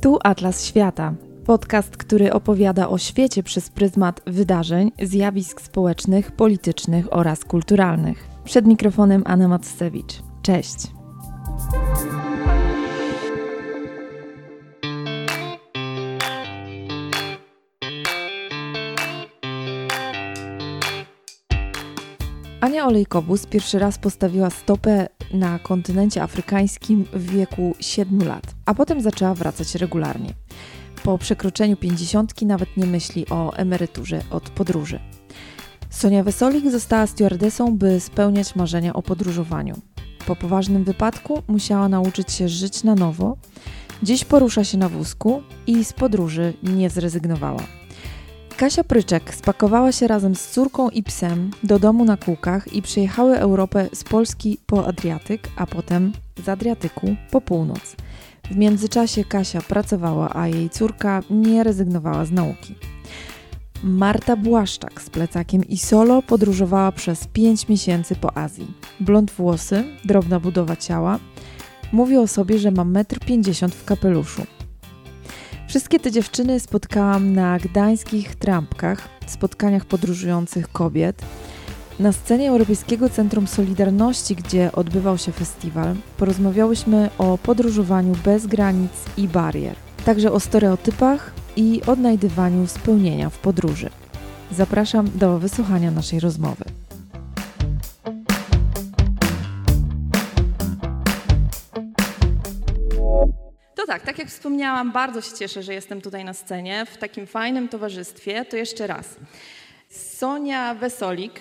[0.00, 1.14] Tu Atlas Świata.
[1.46, 8.28] Podcast, który opowiada o świecie przez pryzmat wydarzeń, zjawisk społecznych, politycznych oraz kulturalnych.
[8.44, 10.22] Przed mikrofonem Anna Macewicz.
[10.42, 10.76] Cześć.
[22.70, 29.00] Ania Olejkobus pierwszy raz postawiła stopę na kontynencie afrykańskim w wieku 7 lat, a potem
[29.00, 30.34] zaczęła wracać regularnie.
[31.02, 35.00] Po przekroczeniu pięćdziesiątki nawet nie myśli o emeryturze od podróży.
[35.90, 39.74] Sonia Wesolik została stewardesą, by spełniać marzenia o podróżowaniu.
[40.26, 43.36] Po poważnym wypadku musiała nauczyć się żyć na nowo.
[44.02, 47.79] Dziś porusza się na wózku i z podróży nie zrezygnowała.
[48.60, 53.38] Kasia Pryczek spakowała się razem z córką i psem do domu na kółkach i przyjechały
[53.38, 56.12] Europę z Polski po Adriatyk, a potem
[56.44, 57.96] z Adriatyku po północ.
[58.50, 62.74] W międzyczasie Kasia pracowała, a jej córka nie rezygnowała z nauki.
[63.82, 68.74] Marta Błaszczak z plecakiem i solo podróżowała przez 5 miesięcy po Azji.
[69.00, 71.18] Blond włosy, drobna budowa ciała.
[71.92, 74.42] Mówi o sobie, że ma 1,50 m w kapeluszu.
[75.70, 81.22] Wszystkie te dziewczyny spotkałam na gdańskich trampkach, spotkaniach podróżujących kobiet.
[82.00, 89.28] Na scenie Europejskiego Centrum Solidarności, gdzie odbywał się festiwal, porozmawiałyśmy o podróżowaniu bez granic i
[89.28, 93.90] barier, także o stereotypach i odnajdywaniu spełnienia w podróży.
[94.52, 96.64] Zapraszam do wysłuchania naszej rozmowy.
[103.80, 107.26] To tak, tak jak wspomniałam, bardzo się cieszę, że jestem tutaj na scenie w takim
[107.26, 108.44] fajnym towarzystwie.
[108.44, 109.06] To jeszcze raz.
[109.90, 111.40] Sonia Wesolik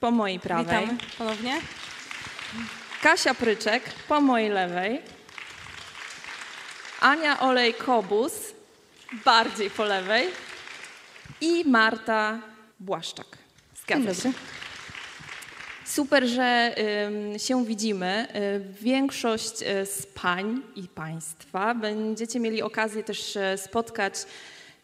[0.00, 0.80] po mojej prawej.
[0.80, 1.60] Witam ponownie.
[3.02, 5.02] Kasia Pryczek po mojej lewej.
[7.00, 8.32] Ania Olej-Kobus
[9.24, 10.28] bardziej po lewej.
[11.40, 12.38] I Marta
[12.80, 13.26] Błaszczak.
[13.82, 14.32] Zgadza się.
[15.88, 16.74] Super, że
[17.38, 18.26] się widzimy.
[18.36, 24.14] Y, większość y, z pań i państwa będziecie mieli okazję też y, spotkać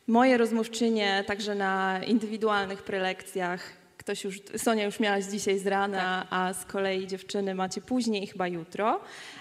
[0.07, 3.61] moje rozmówczynie także na indywidualnych prelekcjach.
[3.97, 6.39] Ktoś już, Sonia już miałaś dzisiaj z rana, tak.
[6.39, 9.01] a z kolei dziewczyny macie później chyba jutro.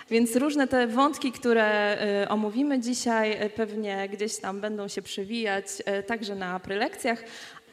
[0.09, 1.97] Więc różne te wątki, które
[2.30, 5.66] omówimy dzisiaj, pewnie gdzieś tam będą się przewijać
[6.07, 7.24] także na prelekcjach,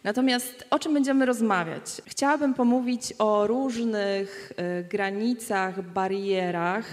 [0.05, 2.03] Natomiast o czym będziemy rozmawiać?
[2.07, 6.87] Chciałabym pomówić o różnych y, granicach, barierach,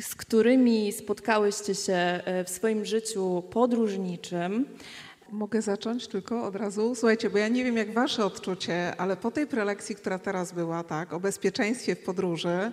[0.00, 4.66] z którymi spotkałyście się y, w swoim życiu podróżniczym.
[5.32, 6.94] Mogę zacząć tylko od razu?
[6.94, 10.84] Słuchajcie, bo ja nie wiem jak wasze odczucie, ale po tej prelekcji, która teraz była,
[10.84, 12.72] tak, o bezpieczeństwie w podróży,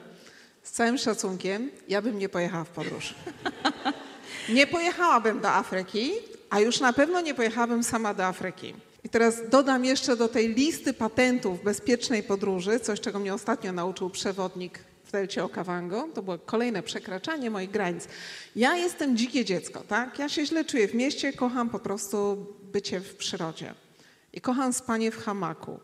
[0.63, 3.15] z całym szacunkiem, ja bym nie pojechała w podróż.
[4.49, 6.11] Nie pojechałabym do Afryki,
[6.49, 8.73] a już na pewno nie pojechałabym sama do Afryki.
[9.03, 14.09] I teraz dodam jeszcze do tej listy patentów bezpiecznej podróży, coś czego mnie ostatnio nauczył
[14.09, 16.07] przewodnik w Delcie Okavango.
[16.13, 18.07] To było kolejne przekraczanie moich granic.
[18.55, 20.19] Ja jestem dzikie dziecko, tak?
[20.19, 23.73] Ja się źle czuję w mieście, kocham po prostu bycie w przyrodzie.
[24.33, 25.79] I kocham spanie w hamaku.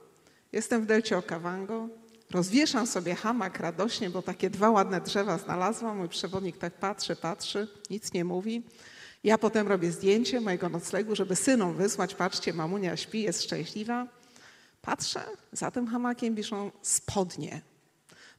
[0.52, 1.90] Jestem w Delcie Okavango,
[2.32, 5.98] rozwieszam sobie hamak radośnie, bo takie dwa ładne drzewa znalazłam.
[5.98, 8.64] Mój przewodnik tak patrzy, patrzy, nic nie mówi.
[9.24, 12.16] Ja potem robię zdjęcie mojego noclegu, żeby synom wysłać.
[12.16, 14.08] Patrzcie, mamunia śpi, jest szczęśliwa.
[14.82, 17.62] Patrzę, za tym hamakiem wiszą spodnie.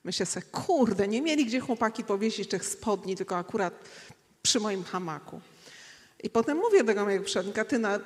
[0.04, 3.74] Myślę sobie, kurde, nie mieli gdzie chłopaki powiesić tych spodni, tylko akurat
[4.42, 5.40] przy moim hamaku.
[6.22, 8.00] I potem mówię do mojego przewodnika, ty na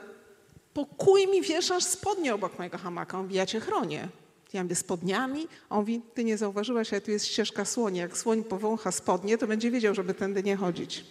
[0.75, 3.19] pokój mi wieszasz spodnie obok mojego hamaka.
[3.19, 4.09] On mówi, ja cię chronię.
[4.53, 5.49] Ja mówię, spodniami?
[5.69, 7.99] A on mówi, ty nie zauważyłaś, ale tu jest ścieżka słoni.
[7.99, 11.05] Jak słoń powącha spodnie, to będzie wiedział, żeby tędy nie chodzić.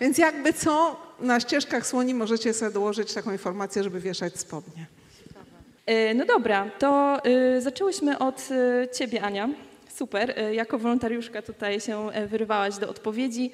[0.00, 4.86] Więc jakby co, na ścieżkach słoni możecie sobie dołożyć taką informację, żeby wieszać spodnie.
[5.86, 7.20] E, no dobra, to
[7.56, 9.48] y, zaczęłyśmy od y, ciebie, Ania.
[9.94, 13.52] Super, jako wolontariuszka tutaj się wyrywałaś do odpowiedzi.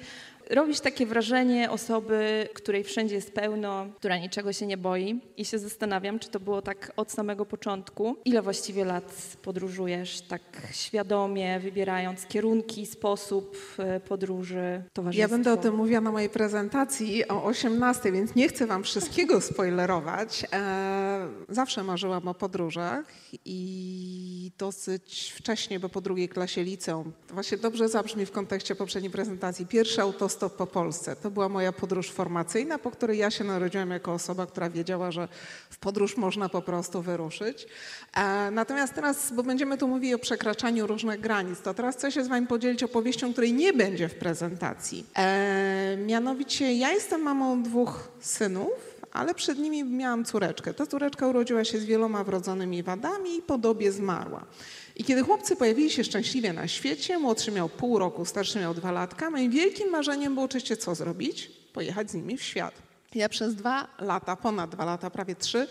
[0.49, 5.59] Robisz takie wrażenie osoby, której wszędzie jest pełno, która niczego się nie boi i się
[5.59, 8.15] zastanawiam, czy to było tak od samego początku.
[8.25, 10.41] Ile właściwie lat podróżujesz tak
[10.71, 15.21] świadomie, wybierając kierunki, sposób e, podróży, towarzystwo?
[15.21, 19.41] Ja będę o tym mówiła na mojej prezentacji o 18, więc nie chcę wam wszystkiego
[19.41, 20.45] spoilerować.
[20.53, 23.05] E, zawsze marzyłam o podróżach
[23.45, 27.11] i dosyć wcześnie, bo po drugiej klasie liceum.
[27.29, 29.65] Właśnie dobrze zabrzmi w kontekście poprzedniej prezentacji.
[29.65, 31.15] Pierwszy autostop po Polsce.
[31.15, 35.27] To była moja podróż formacyjna, po której ja się narodziłam jako osoba, która wiedziała, że
[35.69, 37.67] w podróż można po prostu wyruszyć.
[38.13, 42.23] E, natomiast teraz, bo będziemy tu mówili o przekraczaniu różnych granic, to teraz chcę się
[42.23, 45.05] z Wami podzielić opowieścią, której nie będzie w prezentacji.
[45.17, 50.73] E, mianowicie ja jestem mamą dwóch synów ale przed nimi miałam córeczkę.
[50.73, 54.45] Ta córeczka urodziła się z wieloma wrodzonymi wadami i podobie zmarła.
[54.95, 58.91] I kiedy chłopcy pojawili się szczęśliwie na świecie, młodszy miał pół roku, starszy miał dwa
[58.91, 61.51] latka, moim wielkim marzeniem było oczywiście co zrobić?
[61.73, 62.73] Pojechać z nimi w świat.
[63.15, 65.67] Ja przez dwa lata, ponad dwa lata, prawie trzy,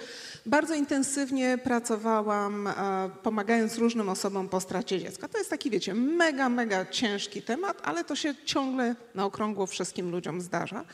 [0.46, 2.72] bardzo intensywnie pracowałam, e,
[3.22, 5.28] pomagając różnym osobom po stracie dziecka.
[5.28, 10.10] To jest taki, wiecie, mega, mega ciężki temat, ale to się ciągle na okrągło wszystkim
[10.10, 10.84] ludziom zdarza.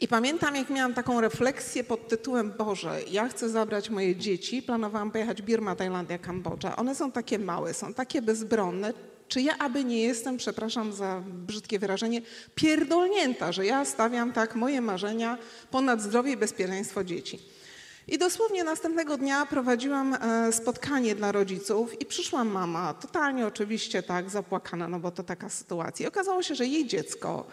[0.00, 4.62] I pamiętam, jak miałam taką refleksję pod tytułem Boże, ja chcę zabrać moje dzieci.
[4.62, 6.76] Planowałam pojechać Birma, Tajlandia, Kambodża.
[6.76, 8.92] One są takie małe, są takie bezbronne.
[9.28, 12.22] Czy ja aby nie jestem, przepraszam za brzydkie wyrażenie,
[12.54, 15.38] pierdolnięta, że ja stawiam tak moje marzenia
[15.70, 17.38] ponad zdrowie i bezpieczeństwo dzieci.
[18.08, 24.30] I dosłownie następnego dnia prowadziłam e, spotkanie dla rodziców i przyszła mama, totalnie oczywiście tak
[24.30, 26.04] zapłakana, no bo to taka sytuacja.
[26.04, 27.46] I okazało się, że jej dziecko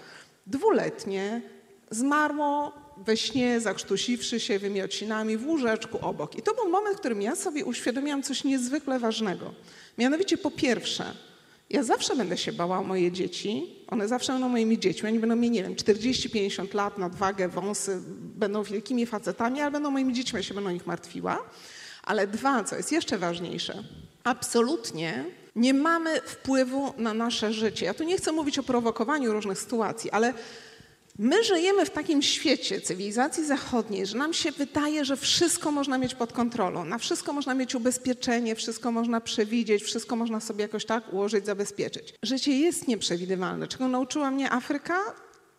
[0.47, 1.54] dwuletnie
[1.91, 6.35] zmarło we śnie, zakrztusiwszy się wymiocinami w łóżeczku obok.
[6.35, 9.53] I to był moment, w którym ja sobie uświadomiłam coś niezwykle ważnego.
[9.97, 11.03] Mianowicie po pierwsze,
[11.69, 15.35] ja zawsze będę się bała o moje dzieci, one zawsze będą moimi dziećmi, oni będą
[15.35, 20.43] mieli, nie wiem, 40-50 lat, nadwagę, wąsy, będą wielkimi facetami, ale będą moimi dziećmi, ja
[20.43, 21.43] się będę o nich martwiła.
[22.03, 23.83] Ale dwa, co jest jeszcze ważniejsze,
[24.23, 27.85] absolutnie nie mamy wpływu na nasze życie.
[27.85, 30.33] Ja tu nie chcę mówić o prowokowaniu różnych sytuacji, ale
[31.19, 36.15] My żyjemy w takim świecie cywilizacji zachodniej, że nam się wydaje, że wszystko można mieć
[36.15, 41.13] pod kontrolą, na wszystko można mieć ubezpieczenie, wszystko można przewidzieć, wszystko można sobie jakoś tak
[41.13, 42.13] ułożyć, zabezpieczyć.
[42.23, 43.67] Życie jest nieprzewidywalne.
[43.67, 44.99] Czego nauczyła mnie Afryka?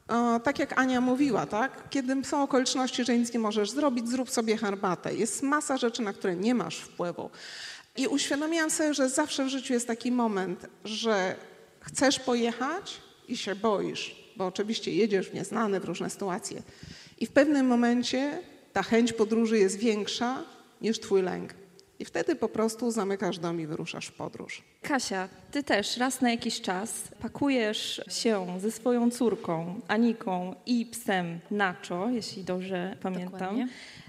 [0.08, 1.91] O, tak jak Ania mówiła, tak?
[1.91, 5.14] Kiedy są okoliczności, że nic nie możesz zrobić, zrób sobie herbatę.
[5.14, 7.31] Jest masa rzeczy, na które nie masz wpływu.
[7.97, 11.37] I uświadomiłam sobie, że zawsze w życiu jest taki moment, że
[11.81, 16.62] chcesz pojechać i się boisz bo oczywiście jedziesz w nieznane, w różne sytuacje.
[17.19, 18.38] I w pewnym momencie
[18.73, 20.43] ta chęć podróży jest większa
[20.81, 21.55] niż twój lęk.
[21.99, 24.62] I wtedy po prostu zamykasz dom i wyruszasz w podróż.
[24.83, 31.41] Kasia, ty też raz na jakiś czas pakujesz się ze swoją córką Aniką i psem
[31.50, 33.69] Nacho, jeśli dobrze pamiętam, Dokładnie.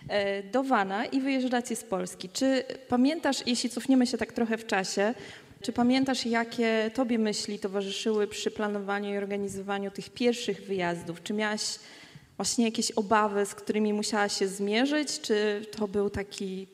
[0.09, 2.29] E, do Wana i wyjeżdżacie z Polski.
[2.29, 5.13] Czy pamiętasz, jeśli cofniemy się tak trochę w czasie,
[5.61, 11.23] czy pamiętasz, jakie Tobie myśli towarzyszyły przy planowaniu i organizowaniu tych pierwszych wyjazdów?
[11.23, 11.79] Czy miałaś
[12.37, 16.67] właśnie jakieś obawy, z którymi musiałaś się zmierzyć, czy to był taki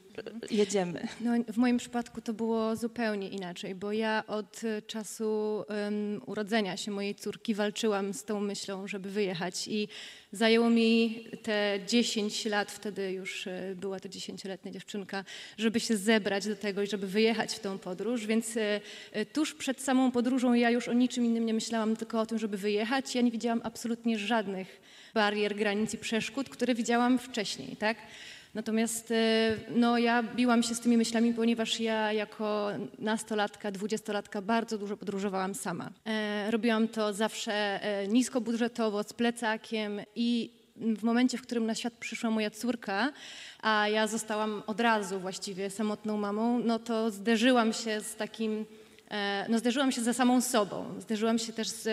[0.51, 1.07] jedziemy.
[1.21, 6.91] No, w moim przypadku to było zupełnie inaczej, bo ja od czasu um, urodzenia się
[6.91, 9.87] mojej córki walczyłam z tą myślą, żeby wyjechać i
[10.31, 15.23] zajęło mi te 10 lat, wtedy już e, była to 10-letnia dziewczynka,
[15.57, 19.81] żeby się zebrać do tego i żeby wyjechać w tą podróż, więc e, tuż przed
[19.81, 23.15] samą podróżą ja już o niczym innym nie myślałam, tylko o tym, żeby wyjechać.
[23.15, 24.81] Ja nie widziałam absolutnie żadnych
[25.13, 27.97] barier, granic i przeszkód, które widziałam wcześniej, tak?
[28.53, 32.69] Natomiast e, no, ja biłam się z tymi myślami, ponieważ ja jako
[32.99, 35.89] nastolatka, dwudziestolatka bardzo dużo podróżowałam sama.
[36.05, 41.93] E, robiłam to zawsze e, niskobudżetowo, z plecakiem i w momencie, w którym na świat
[41.93, 43.11] przyszła moja córka,
[43.61, 48.65] a ja zostałam od razu właściwie samotną mamą, no to zderzyłam się z takim
[49.49, 51.89] no zderzyłam się ze samą sobą, zderzyłam się też z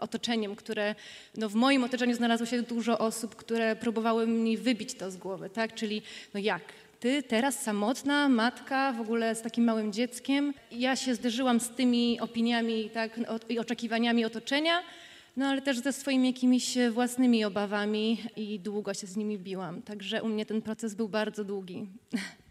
[0.00, 0.94] otoczeniem, które,
[1.36, 5.50] no w moim otoczeniu znalazło się dużo osób, które próbowały mi wybić to z głowy,
[5.50, 6.02] tak, czyli
[6.34, 6.62] no jak,
[7.00, 10.54] ty teraz samotna matka, w ogóle z takim małym dzieckiem.
[10.72, 14.82] Ja się zderzyłam z tymi opiniami tak, i oczekiwaniami otoczenia,
[15.36, 19.82] no ale też ze swoimi jakimiś własnymi obawami i długo się z nimi biłam.
[19.82, 21.86] Także u mnie ten proces był bardzo długi.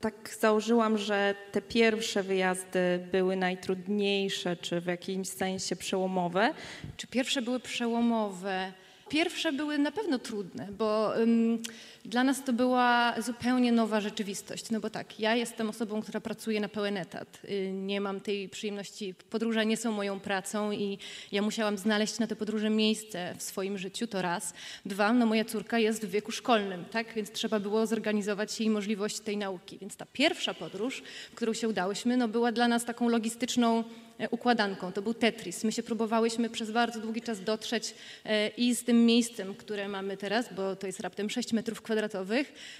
[0.00, 6.54] tak założyłam, że te pierwsze wyjazdy były najtrudniejsze, czy w jakimś sensie przełomowe.
[6.96, 8.72] Czy pierwsze były przełomowe?
[9.08, 11.62] Pierwsze były na pewno trudne, bo um,
[12.08, 14.70] dla nas to była zupełnie nowa rzeczywistość.
[14.70, 17.38] No bo tak, ja jestem osobą, która pracuje na pełen etat.
[17.44, 19.14] Y, nie mam tej przyjemności.
[19.30, 20.98] Podróże nie są moją pracą i
[21.32, 24.54] ja musiałam znaleźć na te podróże miejsce w swoim życiu, to raz.
[24.86, 27.14] Dwa, no moja córka jest w wieku szkolnym, tak?
[27.14, 29.78] Więc trzeba było zorganizować jej możliwość tej nauki.
[29.78, 33.84] Więc ta pierwsza podróż, w którą się udałyśmy, no była dla nas taką logistyczną
[34.18, 35.64] e, układanką, to był Tetris.
[35.64, 40.16] My się próbowałyśmy przez bardzo długi czas dotrzeć e, i z tym miejscem, które mamy
[40.16, 41.97] teraz, bo to jest raptem 6 metrów kwadratowych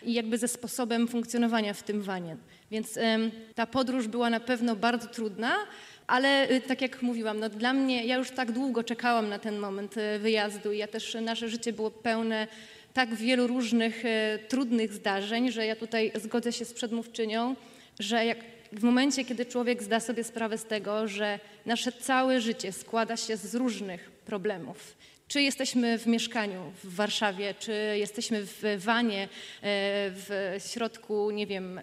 [0.03, 2.37] i jakby ze sposobem funkcjonowania w tym wanie.
[2.71, 2.99] Więc
[3.55, 5.55] ta podróż była na pewno bardzo trudna,
[6.09, 9.59] ale y, tak jak mówiłam, no dla mnie, ja już tak długo czekałam na ten
[9.59, 12.47] moment y, wyjazdu i ja też, nasze życie było pełne
[12.95, 14.09] tak wielu różnych y,
[14.49, 17.57] trudnych zdarzeń, że ja tutaj zgodzę się z przedmówczynią,
[17.99, 18.39] że jak
[18.73, 23.37] w momencie, kiedy człowiek zda sobie sprawę z tego, że nasze całe życie składa się
[23.37, 24.97] z różnych problemów,
[25.29, 29.29] czy jesteśmy w mieszkaniu w Warszawie, czy jesteśmy w wanie
[30.11, 31.81] w środku, nie wiem,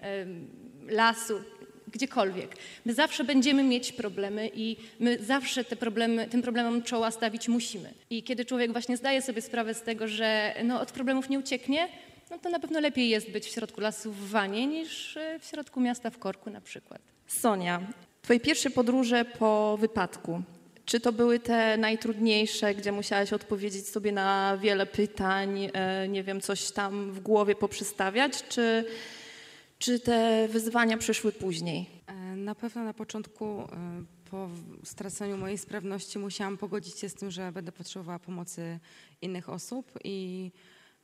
[0.87, 1.41] lasu,
[1.87, 2.55] gdziekolwiek.
[2.85, 7.93] My zawsze będziemy mieć problemy i my zawsze te problemy, tym problemom czoła stawić musimy.
[8.09, 11.87] I kiedy człowiek właśnie zdaje sobie sprawę z tego, że no, od problemów nie ucieknie,
[12.31, 15.45] no to na pewno lepiej jest być w środku lasu w wanie niż e, w
[15.45, 17.01] środku miasta w korku na przykład.
[17.27, 17.81] Sonia,
[18.21, 20.41] twoje pierwsze podróże po wypadku.
[20.85, 26.41] Czy to były te najtrudniejsze, gdzie musiałaś odpowiedzieć sobie na wiele pytań, e, nie wiem,
[26.41, 28.85] coś tam w głowie poprzestawiać, czy
[29.79, 31.89] czy te wyzwania przyszły później?
[32.07, 33.67] E, na pewno na początku, e,
[34.31, 34.49] po
[34.83, 38.79] straceniu mojej sprawności, musiałam pogodzić się z tym, że będę potrzebowała pomocy
[39.21, 40.51] innych osób i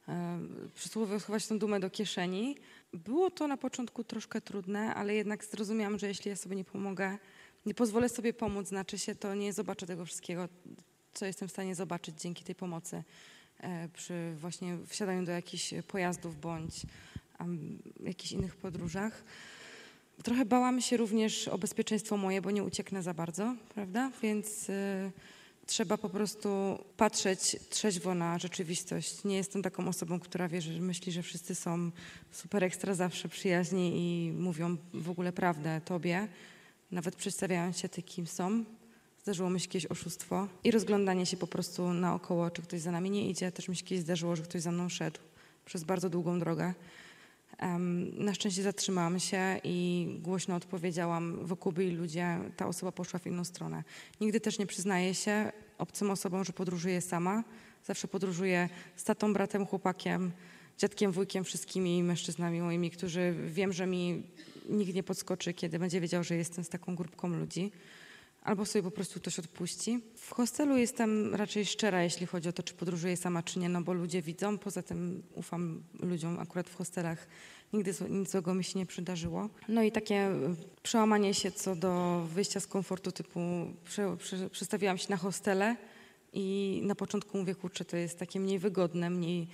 [0.07, 0.39] e,
[0.75, 2.57] przysłowiowo schować tę dumę do kieszeni.
[2.93, 7.17] Było to na początku troszkę trudne, ale jednak zrozumiałam, że jeśli ja sobie nie pomogę,
[7.65, 10.49] nie pozwolę sobie pomóc, znaczy się, to nie zobaczę tego wszystkiego,
[11.13, 13.03] co jestem w stanie zobaczyć dzięki tej pomocy
[13.93, 16.85] przy właśnie wsiadaniu do jakichś pojazdów bądź
[18.03, 19.23] jakichś innych podróżach.
[20.23, 24.11] Trochę bałam się również o bezpieczeństwo moje, bo nie ucieknę za bardzo, prawda?
[24.21, 25.11] Więc y,
[25.65, 29.23] trzeba po prostu patrzeć trzeźwo na rzeczywistość.
[29.23, 31.91] Nie jestem taką osobą, która wie, że myśli, że wszyscy są
[32.31, 36.27] super ekstra zawsze przyjaźni i mówią w ogóle prawdę tobie,
[36.91, 38.63] nawet przedstawiając się ty, kim są.
[39.23, 43.09] Zdarzyło mi się kiedyś oszustwo i rozglądanie się po prostu naokoło, czy ktoś za nami
[43.09, 43.51] nie idzie.
[43.51, 45.19] Też mi się kiedyś zdarzyło, że ktoś za mną szedł
[45.65, 46.73] przez bardzo długą drogę.
[48.13, 53.43] Na szczęście zatrzymałam się i głośno odpowiedziałam, wokół byli ludzie, ta osoba poszła w inną
[53.43, 53.83] stronę.
[54.21, 57.43] Nigdy też nie przyznaję się obcym osobom, że podróżuję sama.
[57.83, 60.31] Zawsze podróżuję z tatą, bratem, chłopakiem,
[60.77, 64.23] dziadkiem, wujkiem, wszystkimi mężczyznami moimi, którzy wiem, że mi
[64.69, 67.71] nikt nie podskoczy, kiedy będzie wiedział, że jestem z taką grupką ludzi
[68.41, 69.99] albo sobie po prostu ktoś odpuści.
[70.15, 73.81] W hostelu jestem raczej szczera, jeśli chodzi o to, czy podróżuję sama, czy nie, no
[73.81, 74.57] bo ludzie widzą.
[74.57, 77.27] Poza tym ufam ludziom akurat w hostelach.
[77.73, 79.49] Nigdy nic złego mi się nie przydarzyło.
[79.67, 83.39] No i takie e, przełamanie się co do wyjścia z komfortu typu
[83.83, 85.75] prze, prze, przestawiłam się na hostele
[86.33, 89.47] i na początku mówię, kurczę, to jest takie mniej wygodne, mniej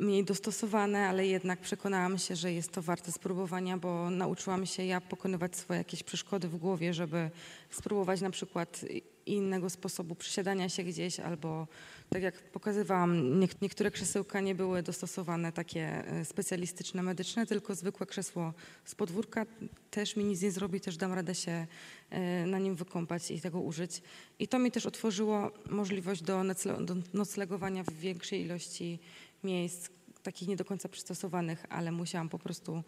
[0.00, 5.00] mniej dostosowane, ale jednak przekonałam się, że jest to warte spróbowania, bo nauczyłam się ja
[5.00, 7.30] pokonywać swoje jakieś przeszkody w głowie, żeby
[7.70, 8.84] spróbować na przykład
[9.26, 11.66] innego sposobu przysiadania się gdzieś albo
[12.08, 18.52] tak jak pokazywałam, niektóre krzesełka nie były dostosowane takie e, specjalistyczne, medyczne, tylko zwykłe krzesło
[18.84, 19.46] z podwórka
[19.90, 21.66] też mi nic nie zrobi, też dam radę się
[22.10, 24.02] e, na nim wykąpać i tego użyć.
[24.38, 26.44] I to mi też otworzyło możliwość do
[27.14, 28.98] noclegowania w większej ilości
[29.44, 29.88] miejsc,
[30.22, 32.82] takich nie do końca przystosowanych, ale musiałam po prostu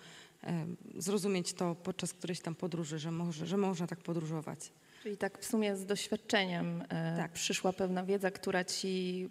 [0.45, 0.67] e,
[0.99, 4.73] zrozumieć to podczas którejś tam podróży, że, może, że można tak podróżować.
[5.03, 7.33] Czyli tak w sumie z doświadczeniem e, tak.
[7.33, 9.29] przyszła pewna wiedza, która ci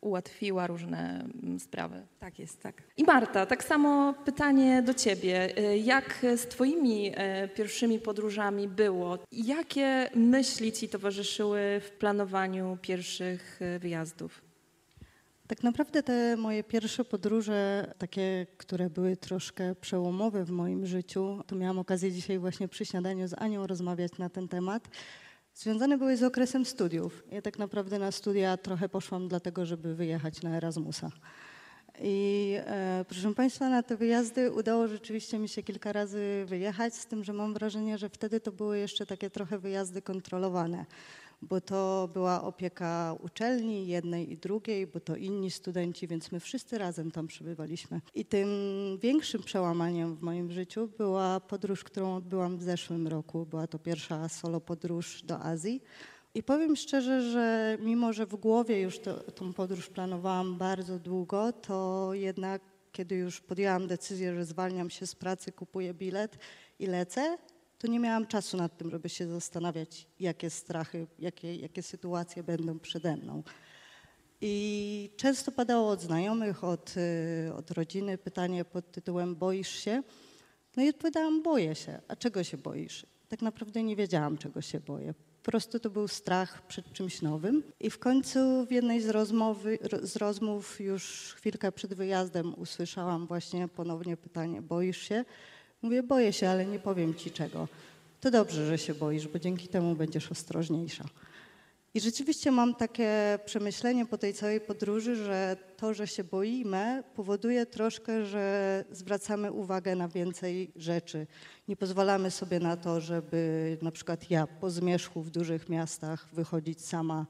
[0.00, 2.06] ułatwiła różne mm, sprawy.
[2.18, 2.82] Tak jest, tak.
[2.96, 5.56] I Marta, tak samo pytanie do ciebie.
[5.56, 7.12] E, jak z twoimi
[7.54, 9.18] pierwszymi podróżami było?
[9.32, 14.49] Jakie myśli ci towarzyszyły w planowaniu pierwszych wyjazdów?
[15.50, 21.56] Tak naprawdę te moje pierwsze podróże, takie, które były troszkę przełomowe w moim życiu, to
[21.56, 24.88] miałam okazję dzisiaj właśnie przy śniadaniu z Anią rozmawiać na ten temat,
[25.54, 27.24] związane były z okresem studiów.
[27.32, 31.10] Ja tak naprawdę na studia trochę poszłam dlatego, żeby wyjechać na Erasmusa.
[32.00, 37.06] I e, proszę Państwa, na te wyjazdy udało rzeczywiście mi się kilka razy wyjechać, z
[37.06, 40.84] tym, że mam wrażenie, że wtedy to były jeszcze takie trochę wyjazdy kontrolowane
[41.42, 46.78] bo to była opieka uczelni jednej i drugiej, bo to inni studenci, więc my wszyscy
[46.78, 48.00] razem tam przybywaliśmy.
[48.14, 48.48] I tym
[49.02, 53.46] większym przełamaniem w moim życiu była podróż, którą odbyłam w zeszłym roku.
[53.46, 55.82] Była to pierwsza solo podróż do Azji.
[56.34, 61.52] I powiem szczerze, że mimo, że w głowie już to, tą podróż planowałam bardzo długo,
[61.52, 66.38] to jednak kiedy już podjęłam decyzję, że zwalniam się z pracy, kupuję bilet
[66.78, 67.38] i lecę,
[67.80, 72.78] to nie miałam czasu nad tym, żeby się zastanawiać, jakie strachy, jakie, jakie sytuacje będą
[72.78, 73.42] przede mną.
[74.40, 80.02] I często padało od znajomych, od, y, od rodziny pytanie pod tytułem boisz się?
[80.76, 82.00] No i odpowiadałam, boję się.
[82.08, 83.06] A czego się boisz?
[83.28, 85.14] Tak naprawdę nie wiedziałam, czego się boję.
[85.42, 87.62] Po prostu to był strach przed czymś nowym.
[87.80, 93.68] I w końcu w jednej z, rozmowy, z rozmów już chwilkę przed wyjazdem usłyszałam właśnie
[93.68, 95.24] ponownie pytanie, boisz się?
[95.82, 97.68] Mówię, boję się, ale nie powiem ci czego.
[98.20, 101.04] To dobrze, że się boisz, bo dzięki temu będziesz ostrożniejsza.
[101.94, 107.66] I rzeczywiście mam takie przemyślenie po tej całej podróży, że to, że się boimy, powoduje
[107.66, 111.26] troszkę, że zwracamy uwagę na więcej rzeczy.
[111.68, 116.86] Nie pozwalamy sobie na to, żeby na przykład ja po zmierzchu w dużych miastach wychodzić
[116.86, 117.26] sama,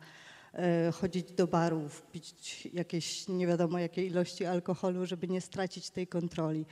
[0.55, 6.07] e, chodzić do barów, pić jakieś nie wiadomo jakiej ilości alkoholu, żeby nie stracić tej
[6.07, 6.67] kontroli.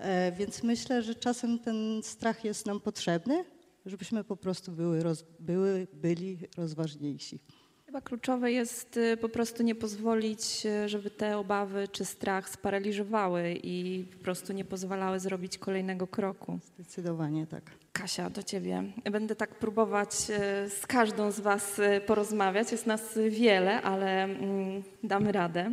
[0.00, 3.44] E, więc myślę, że czasem ten strach jest nam potrzebny,
[3.86, 7.40] żebyśmy po prostu były, roz, były byli rozważniejsi.
[7.86, 13.60] Chyba kluczowe jest y, po prostu nie pozwolić, y, żeby te obawy czy strach sparaliżowały
[13.62, 16.58] i po prostu nie pozwalały zrobić kolejnego kroku.
[16.74, 17.62] Zdecydowanie tak.
[17.92, 18.84] Kasia, do ciebie.
[19.12, 22.72] Będę tak próbować y, z każdą z was porozmawiać.
[22.72, 25.72] Jest nas wiele, ale mm, damy radę.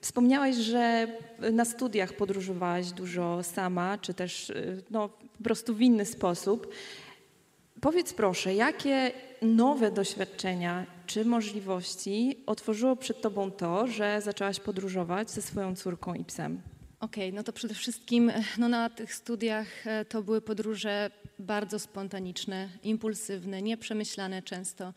[0.00, 1.06] Wspomniałaś, że
[1.52, 4.52] na studiach podróżowałaś dużo sama, czy też
[4.90, 6.72] no, po prostu w inny sposób.
[7.80, 15.42] Powiedz proszę, jakie nowe doświadczenia czy możliwości otworzyło przed Tobą to, że zaczęłaś podróżować ze
[15.42, 16.60] swoją córką i psem?
[17.00, 21.78] Okej, okay, no to przede wszystkim no na tych studiach e, to były podróże bardzo
[21.78, 24.92] spontaniczne, impulsywne, nieprzemyślane często.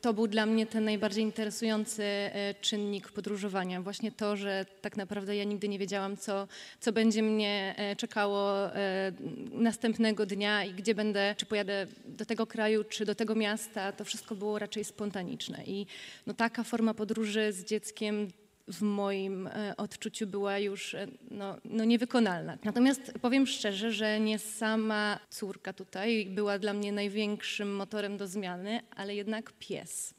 [0.00, 3.82] To był dla mnie ten najbardziej interesujący e, czynnik podróżowania.
[3.82, 6.48] Właśnie to, że tak naprawdę ja nigdy nie wiedziałam, co,
[6.80, 9.12] co będzie mnie e, czekało e,
[9.52, 13.92] następnego dnia i gdzie będę, czy pojadę do tego kraju, czy do tego miasta.
[13.92, 15.64] To wszystko było raczej spontaniczne.
[15.66, 15.86] I
[16.26, 18.28] no, taka forma podróży z dzieckiem
[18.68, 22.58] w moim e, odczuciu była już e, no, no niewykonalna.
[22.64, 28.80] Natomiast powiem szczerze, że nie sama córka tutaj była dla mnie największym motorem do zmiany,
[28.96, 30.14] ale jednak pies.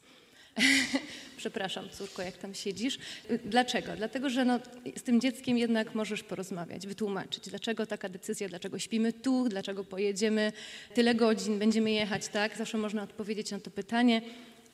[1.36, 2.98] Przepraszam, córko, jak tam siedzisz.
[3.44, 3.96] Dlaczego?
[3.96, 4.60] Dlatego, że no,
[4.96, 10.52] z tym dzieckiem jednak możesz porozmawiać, wytłumaczyć, dlaczego taka decyzja, dlaczego śpimy tu, dlaczego pojedziemy
[10.94, 12.56] tyle godzin, będziemy jechać tak.
[12.56, 14.22] Zawsze można odpowiedzieć na to pytanie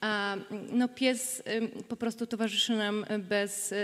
[0.01, 0.37] a
[0.73, 1.43] no, pies
[1.89, 3.75] po prostu towarzyszy nam bez,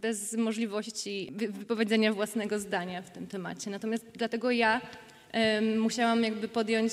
[0.00, 3.70] bez możliwości wypowiedzenia własnego zdania w tym temacie.
[3.70, 4.80] Natomiast dlatego ja
[5.78, 6.92] musiałam jakby podjąć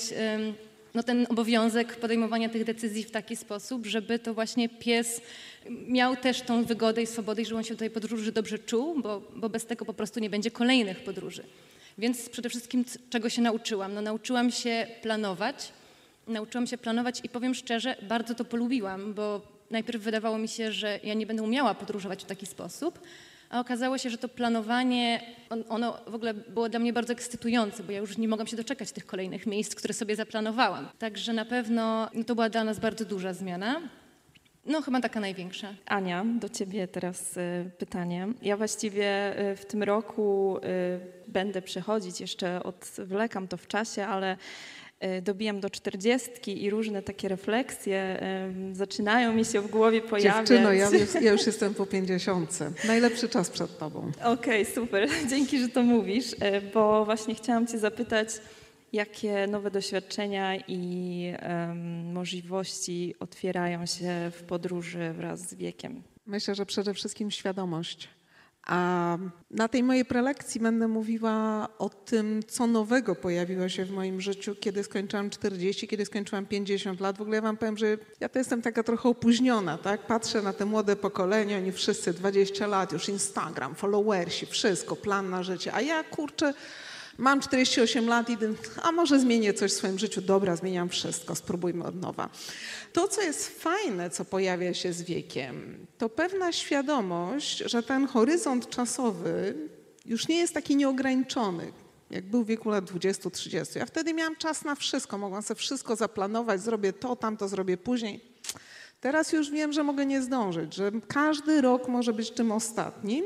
[0.94, 5.20] no, ten obowiązek podejmowania tych decyzji w taki sposób, żeby to właśnie pies
[5.88, 9.02] miał też tą wygodę i swobodę i żeby on się do tej podróży dobrze czuł,
[9.02, 11.42] bo, bo bez tego po prostu nie będzie kolejnych podróży.
[11.98, 13.94] Więc przede wszystkim czego się nauczyłam?
[13.94, 15.72] No, nauczyłam się planować,
[16.26, 21.00] nauczyłam się planować i powiem szczerze, bardzo to polubiłam, bo najpierw wydawało mi się, że
[21.02, 22.98] ja nie będę umiała podróżować w taki sposób,
[23.50, 25.20] a okazało się, że to planowanie,
[25.68, 28.92] ono w ogóle było dla mnie bardzo ekscytujące, bo ja już nie mogłam się doczekać
[28.92, 30.88] tych kolejnych miejsc, które sobie zaplanowałam.
[30.98, 33.80] Także na pewno no to była dla nas bardzo duża zmiana.
[34.66, 35.74] No, chyba taka największa.
[35.86, 38.28] Ania, do ciebie teraz y, pytanie.
[38.42, 40.60] Ja właściwie y, w tym roku y,
[41.28, 44.36] będę przechodzić, jeszcze odwlekam to w czasie, ale
[45.22, 48.20] dobijam do czterdziestki i różne takie refleksje
[48.72, 50.48] zaczynają mi się w głowie pojawiać.
[50.48, 50.90] Dziewczyno, ja,
[51.22, 52.72] ja już jestem po pięćdziesiątce.
[52.86, 54.12] Najlepszy czas przed tobą.
[54.24, 55.08] Okej, okay, super.
[55.30, 58.28] Dzięki, że to mówisz, e, bo właśnie chciałam cię zapytać,
[58.92, 66.02] jakie nowe doświadczenia i um, możliwości otwierają się w podróży wraz z wiekiem?
[66.26, 68.08] Myślę, że przede wszystkim świadomość
[68.66, 69.18] a
[69.50, 74.54] na tej mojej prelekcji będę mówiła o tym, co nowego pojawiło się w moim życiu,
[74.60, 77.18] kiedy skończyłam 40, kiedy skończyłam 50 lat.
[77.18, 80.06] W ogóle ja wam powiem, że ja to jestem taka trochę opóźniona, tak?
[80.06, 85.42] Patrzę na te młode pokolenie, oni wszyscy 20 lat, już Instagram, followersi, wszystko, plan na
[85.42, 85.74] życie.
[85.74, 86.54] A ja, kurczę,
[87.18, 88.36] mam 48 lat i
[88.82, 90.20] a może zmienię coś w swoim życiu.
[90.20, 92.30] Dobra, zmieniam wszystko, spróbujmy od nowa.
[92.92, 98.70] To, co jest fajne, co pojawia się z wiekiem, to pewna świadomość, że ten horyzont
[98.70, 99.54] czasowy
[100.06, 101.72] już nie jest taki nieograniczony,
[102.10, 103.78] jak był w wieku lat 20-30.
[103.78, 108.20] Ja wtedy miałam czas na wszystko, mogłam sobie wszystko zaplanować, zrobię to, tamto zrobię później.
[109.00, 113.24] Teraz już wiem, że mogę nie zdążyć, że każdy rok może być tym ostatnim.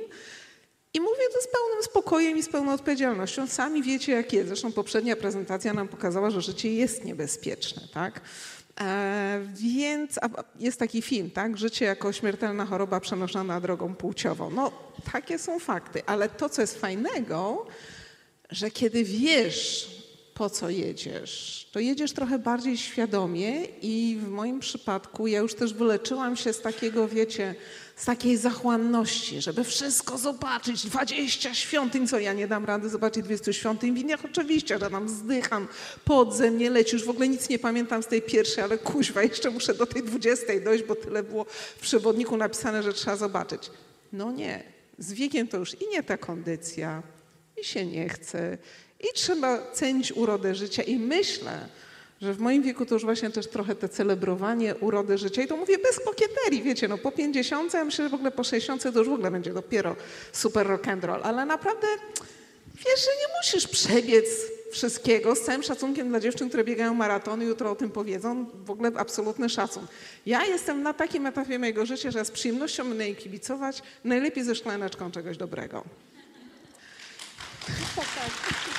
[0.94, 3.46] I mówię to z pełnym spokojem i z pełną odpowiedzialnością.
[3.46, 4.48] Sami wiecie, jak jest.
[4.48, 8.20] Zresztą poprzednia prezentacja nam pokazała, że życie jest niebezpieczne, tak?
[8.80, 10.18] E, więc
[10.60, 11.58] jest taki film, tak?
[11.58, 14.50] Życie jako śmiertelna choroba przenoszona drogą płciową.
[14.50, 14.72] No,
[15.12, 17.66] takie są fakty, ale to, co jest fajnego,
[18.50, 19.90] że kiedy wiesz
[20.34, 25.74] po co jedziesz, to jedziesz trochę bardziej świadomie i w moim przypadku ja już też
[25.74, 27.54] wyleczyłam się z takiego, wiecie,
[27.98, 33.52] z takiej zachłanności, żeby wszystko zobaczyć, 20 świątyń, co ja nie dam rady zobaczyć 20
[33.52, 35.68] świątyń w Indiach, oczywiście, że tam zdycham,
[36.04, 39.50] pod mnie leci, już w ogóle nic nie pamiętam z tej pierwszej, ale kuźwa, jeszcze
[39.50, 41.44] muszę do tej 20 dojść, bo tyle było
[41.76, 43.70] w przewodniku napisane, że trzeba zobaczyć.
[44.12, 44.62] No nie,
[44.98, 47.02] z wiekiem to już i nie ta kondycja,
[47.60, 48.58] i się nie chce,
[49.00, 50.82] i trzeba cenić urodę życia.
[50.82, 51.68] I myślę,
[52.22, 55.42] że w moim wieku to już właśnie też trochę te celebrowanie urody życia.
[55.42, 58.44] I to mówię bez kokieterii, wiecie, no po 50, ja myślę, że w ogóle po
[58.44, 59.96] 60 to już w ogóle będzie dopiero
[60.32, 61.86] super rock and roll, ale naprawdę
[62.74, 64.26] wiesz, że nie musisz przebiec
[64.72, 65.34] wszystkiego.
[65.34, 69.48] Z całym szacunkiem dla dziewczyn, które biegają maratony, jutro o tym powiedzą, w ogóle absolutny
[69.48, 69.86] szacun.
[70.26, 74.54] Ja jestem na takim etapie mojego życia, że z przyjemnością będę jej kibicować, najlepiej ze
[74.54, 75.84] szklaneczką czegoś dobrego.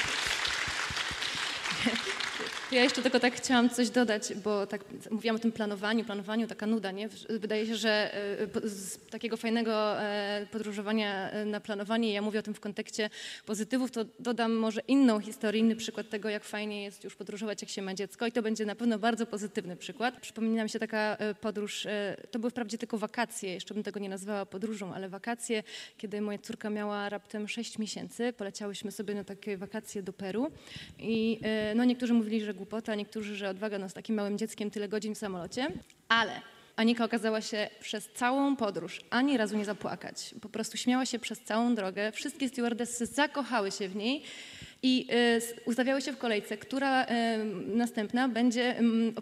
[2.72, 6.66] Ja jeszcze tylko tak chciałam coś dodać, bo tak mówiłam o tym planowaniu, planowaniu, taka
[6.66, 7.10] nuda, nie?
[7.30, 8.14] Wydaje się, że
[8.64, 13.10] e, z takiego fajnego e, podróżowania e, na planowanie, ja mówię o tym w kontekście
[13.46, 17.70] pozytywów, to dodam może inną historię, inny przykład tego, jak fajnie jest już podróżować, jak
[17.70, 20.20] się ma dziecko i to będzie na pewno bardzo pozytywny przykład.
[20.20, 21.88] Przypomina mi się taka podróż,
[22.32, 25.64] to były wprawdzie tylko wakacje, jeszcze bym tego nie nazwała podróżą, ale wakacje,
[25.98, 30.52] kiedy moja córka miała raptem 6 miesięcy, poleciałyśmy sobie na takie wakacje do Peru
[31.00, 31.40] i
[31.76, 35.16] no niektórzy mówili, że głupota, niektórzy, że odwaga no, z takim małym dzieckiem tyle godzin
[35.16, 35.68] w samolocie,
[36.10, 36.42] ale
[36.76, 40.36] Anika okazała się przez całą podróż ani razu nie zapłakać.
[40.42, 42.12] Po prostu śmiała się przez całą drogę.
[42.12, 44.24] Wszystkie stewardessy zakochały się w niej
[44.84, 45.08] i
[45.58, 47.08] y, ustawiały się w kolejce, która y,
[47.76, 48.80] następna będzie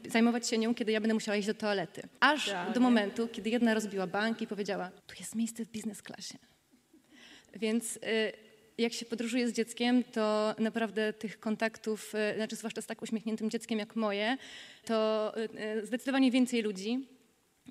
[0.07, 2.01] y, zajmować się nią, kiedy ja będę musiała iść do toalety.
[2.19, 6.01] Aż ja, do momentu, kiedy jedna rozbiła bank i powiedziała, tu jest miejsce w biznes
[6.01, 6.37] klasie.
[7.55, 7.99] Więc y,
[8.77, 13.49] jak się podróżuje z dzieckiem, to naprawdę tych kontaktów, e, znaczy zwłaszcza z tak uśmiechniętym
[13.49, 14.37] dzieckiem jak moje,
[14.85, 17.07] to e, zdecydowanie więcej ludzi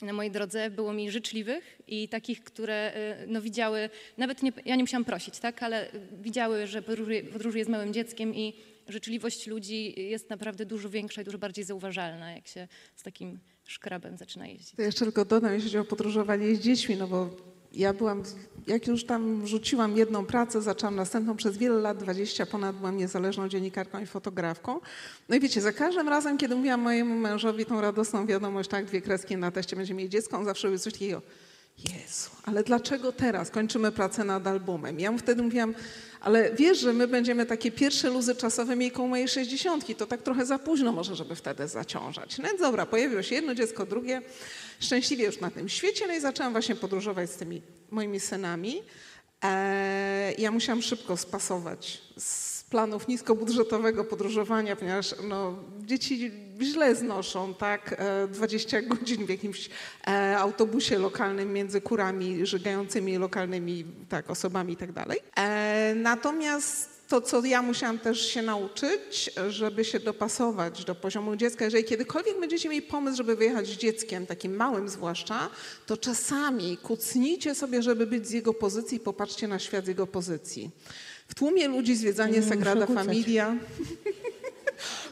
[0.02, 4.76] na mojej drodze było mi życzliwych i takich, które e, no, widziały, nawet nie, ja
[4.76, 5.88] nie musiałam prosić, tak, ale
[6.22, 8.54] widziały, że podróżuję, podróżuję z małym dzieckiem i
[8.88, 14.16] życzliwość ludzi jest naprawdę dużo większa i dużo bardziej zauważalna, jak się z takim szkrabem
[14.16, 14.74] zaczyna jeździć.
[14.76, 17.36] To jeszcze tylko dodam, jeśli chodzi o podróżowanie z dziećmi, no bo
[17.76, 18.22] ja byłam,
[18.66, 23.48] jak już tam rzuciłam jedną pracę, zaczęłam następną przez wiele lat, 20 ponad, byłam niezależną
[23.48, 24.80] dziennikarką i fotografką.
[25.28, 29.02] No i wiecie, za każdym razem, kiedy mówiłam mojemu mężowi tą radosną wiadomość, tak, dwie
[29.02, 31.22] kreski na teście, będzie mieć dziecko, on zawsze mówił coś takiego,
[31.78, 35.00] Jezu, ale dlaczego teraz kończymy pracę nad albumem?
[35.00, 35.74] Ja mu wtedy mówiłam,
[36.20, 40.22] ale wiesz, że my będziemy takie pierwsze luzy czasowe mieli koło mojej sześćdziesiątki, to tak
[40.22, 42.38] trochę za późno może, żeby wtedy zaciążać.
[42.38, 44.22] No dobra, pojawiło się jedno dziecko, drugie,
[44.80, 48.82] szczęśliwie już na tym świecie, no i zaczęłam właśnie podróżować z tymi moimi synami.
[49.42, 58.02] Eee, ja musiałam szybko spasować z planów niskobudżetowego podróżowania, ponieważ no, dzieci źle znoszą, tak,
[58.28, 59.70] 20 e, godzin w jakimś
[60.06, 65.18] e, autobusie lokalnym między kurami żygającymi lokalnymi tak, osobami i tak dalej.
[65.36, 71.64] E, natomiast to, co ja musiałam też się nauczyć, żeby się dopasować do poziomu dziecka.
[71.64, 75.50] Jeżeli kiedykolwiek będziecie mieli pomysł, żeby wyjechać z dzieckiem, takim małym zwłaszcza,
[75.86, 80.06] to czasami kucnijcie sobie, żeby być z jego pozycji i popatrzcie na świat z jego
[80.06, 80.70] pozycji.
[81.28, 83.56] W tłumie ludzi zwiedzanie Sagrada Familia.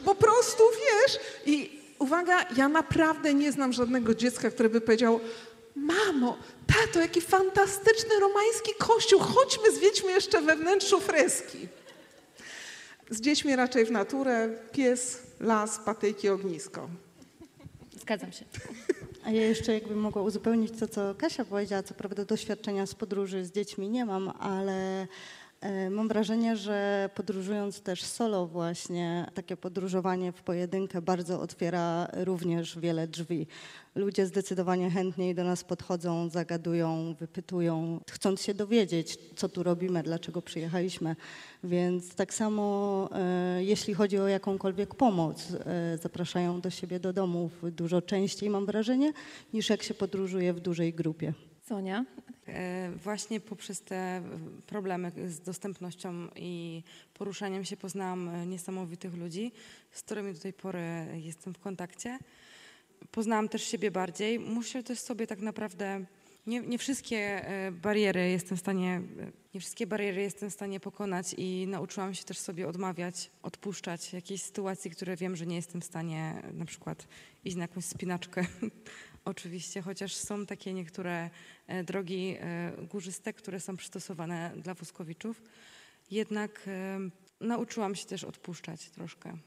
[0.05, 1.19] po prostu wiesz.
[1.45, 5.19] I uwaga, ja naprawdę nie znam żadnego dziecka, które by powiedział,
[5.75, 11.67] mamo, tato, jaki fantastyczny romański kościół, chodźmy, zwiedźmy jeszcze we wnętrzu freski.
[13.09, 16.89] Z dziećmi raczej w naturę, pies, las, patyki, ognisko.
[18.01, 18.45] Zgadzam się.
[19.25, 23.45] A ja jeszcze jakbym mogła uzupełnić to, co Kasia powiedziała, co prawda doświadczenia z podróży
[23.45, 25.07] z dziećmi nie mam, ale
[25.89, 33.07] mam wrażenie, że podróżując też solo właśnie, takie podróżowanie w pojedynkę bardzo otwiera również wiele
[33.07, 33.47] drzwi.
[33.95, 40.41] Ludzie zdecydowanie chętniej do nas podchodzą, zagadują, wypytują, chcąc się dowiedzieć, co tu robimy, dlaczego
[40.41, 41.15] przyjechaliśmy.
[41.63, 47.51] Więc tak samo, e, jeśli chodzi o jakąkolwiek pomoc, e, zapraszają do siebie do domów
[47.71, 49.13] dużo częściej, mam wrażenie,
[49.53, 51.33] niż jak się podróżuje w dużej grupie.
[51.67, 52.05] Sonia?
[52.47, 54.23] E, właśnie poprzez te
[54.67, 59.51] problemy z dostępnością i poruszaniem się poznałam e, niesamowitych ludzi,
[59.91, 62.19] z którymi do tej pory jestem w kontakcie.
[63.11, 64.39] Poznałam też siebie bardziej.
[64.39, 66.05] Muszę też sobie tak naprawdę
[66.47, 69.01] nie, nie, wszystkie e, bariery jestem w stanie,
[69.53, 74.41] nie wszystkie bariery jestem w stanie pokonać i nauczyłam się też sobie odmawiać, odpuszczać jakieś
[74.41, 77.07] sytuacji, które wiem, że nie jestem w stanie na przykład
[77.45, 78.45] iść na jakąś spinaczkę
[79.25, 81.29] Oczywiście, chociaż są takie niektóre
[81.67, 85.41] e, drogi e, górzyste, które są przystosowane dla wózkowiczów.
[86.11, 86.69] Jednak
[87.41, 89.37] nauczyłam się też odpuszczać troszkę.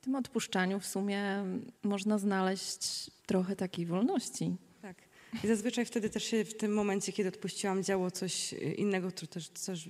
[0.00, 1.44] W tym odpuszczaniu w sumie
[1.82, 4.56] można znaleźć trochę takiej wolności.
[4.82, 4.96] Tak.
[5.44, 9.48] I zazwyczaj wtedy też się w tym momencie, kiedy odpuściłam, działo coś innego, które też,
[9.48, 9.88] coś,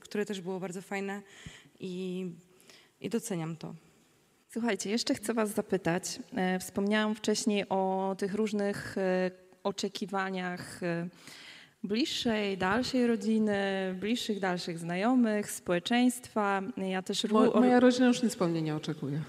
[0.00, 1.22] które też było bardzo fajne
[1.80, 2.26] i,
[3.00, 3.74] i doceniam to.
[4.52, 6.18] Słuchajcie, jeszcze chcę Was zapytać.
[6.36, 9.30] E, wspomniałam wcześniej o tych różnych e,
[9.62, 11.08] oczekiwaniach e,
[11.84, 13.56] bliższej, dalszej rodziny,
[14.00, 16.62] bliższych, dalszych znajomych, społeczeństwa.
[16.76, 19.20] Ja też Mo, moja rodzina już nic po mnie nie oczekuje.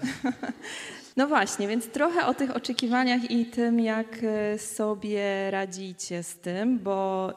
[1.16, 4.18] No właśnie, więc trochę o tych oczekiwaniach i tym, jak
[4.58, 7.32] sobie radzicie z tym, bo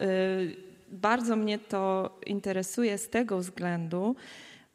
[0.92, 4.16] bardzo mnie to interesuje z tego względu,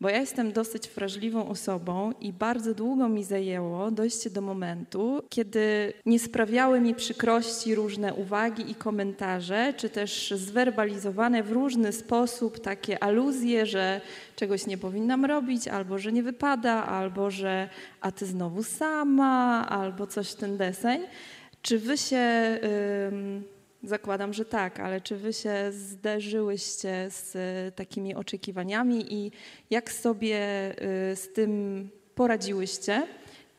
[0.02, 5.92] bo ja jestem dosyć wrażliwą osobą i bardzo długo mi zajęło dojście do momentu, kiedy
[6.06, 13.02] nie sprawiały mi przykrości różne uwagi i komentarze, czy też zwerbalizowane w różny sposób takie
[13.02, 14.00] aluzje, że
[14.36, 17.68] czegoś nie powinnam robić, albo że nie wypada, albo że
[18.00, 21.00] a ty znowu sama, albo coś w ten deseń.
[21.62, 22.58] Czy wy się.
[22.62, 29.32] Yy, Zakładam, że tak, ale czy wy się zderzyłyście z e, takimi oczekiwaniami i
[29.70, 33.06] jak sobie e, z tym poradziłyście?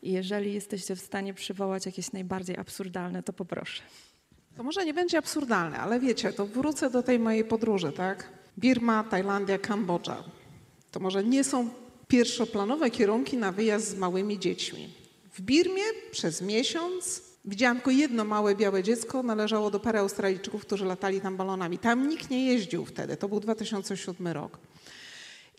[0.02, 3.82] Jeżeli jesteście w stanie przywołać jakieś najbardziej absurdalne, to poproszę.
[4.56, 8.28] To może nie będzie absurdalne, ale wiecie, to wrócę do tej mojej podróży, tak?
[8.58, 10.24] Birma, Tajlandia, Kambodża.
[10.90, 11.70] To może nie są
[12.08, 14.88] pierwszoplanowe kierunki na wyjazd z małymi dziećmi.
[15.32, 20.84] W Birmie przez miesiąc Widziałam tylko jedno małe białe dziecko, należało do pary Australijczyków, którzy
[20.84, 21.78] latali tam balonami.
[21.78, 24.58] Tam nikt nie jeździł wtedy, to był 2007 rok.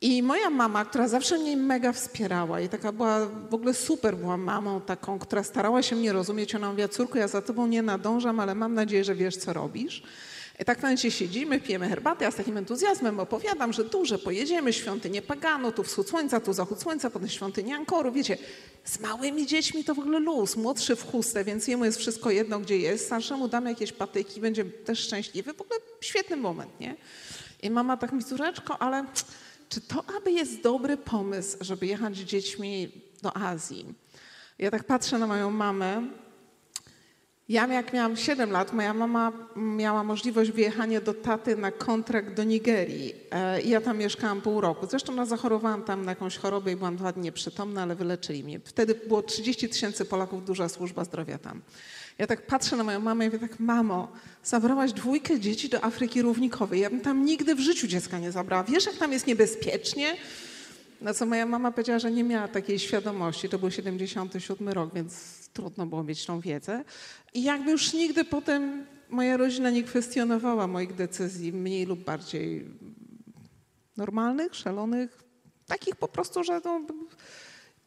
[0.01, 4.37] I moja mama, która zawsze mnie mega wspierała i taka była, w ogóle super była
[4.37, 6.55] mamą taką, która starała się mnie rozumieć.
[6.55, 10.03] Ona mówiła, córku, ja za tobą nie nadążam, ale mam nadzieję, że wiesz, co robisz.
[10.65, 14.73] Tak w momencie siedzimy, pijemy herbatę, ja z takim entuzjazmem opowiadam, że tu, że pojedziemy,
[14.73, 18.11] świątynię Pagano, tu wschód słońca, tu zachód słońca, potem świątynię Ankoru.
[18.11, 18.37] Wiecie,
[18.83, 22.59] z małymi dziećmi to w ogóle luz, młodszy w chustę, więc jemu jest wszystko jedno,
[22.59, 25.53] gdzie jest, starszemu damy jakieś patyki, będzie też szczęśliwy.
[25.53, 26.95] W ogóle świetny moment, nie?
[27.63, 29.05] I mama tak mi, córeczko, ale
[29.69, 32.91] czy to aby jest dobry pomysł, żeby jechać z dziećmi
[33.21, 33.85] do Azji?
[34.59, 36.07] Ja tak patrzę na moją mamę,
[37.49, 42.43] ja jak miałam 7 lat, moja mama miała możliwość wyjechania do taty na kontrakt do
[42.43, 43.13] Nigerii.
[43.31, 44.87] E, I ja tam mieszkałam pół roku.
[44.89, 48.59] Zresztą no, zachorowałam tam na jakąś chorobę i byłam dwa dni nieprzytomna, ale wyleczyli mnie.
[48.63, 51.61] Wtedy było 30 tysięcy Polaków, duża służba zdrowia tam.
[52.17, 54.11] Ja tak patrzę na moją mamę i mówię tak, mamo,
[54.43, 56.81] zabrałaś dwójkę dzieci do Afryki Równikowej.
[56.81, 58.63] Ja bym tam nigdy w życiu dziecka nie zabrała.
[58.63, 60.17] Wiesz, jak tam jest niebezpiecznie?
[61.01, 63.49] Na co moja mama powiedziała, że nie miała takiej świadomości.
[63.49, 66.83] To był 77 rok, więc trudno było mieć tą wiedzę.
[67.33, 72.65] I jakby już nigdy potem moja rodzina nie kwestionowała moich decyzji mniej lub bardziej
[73.97, 75.23] normalnych, szalonych,
[75.67, 76.81] takich po prostu, że no,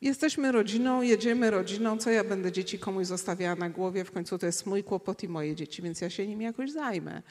[0.00, 4.46] Jesteśmy rodziną, jedziemy rodziną, co ja będę dzieci komuś zostawiała na głowie, w końcu to
[4.46, 7.22] jest mój kłopot i moje dzieci, więc ja się nimi jakoś zajmę.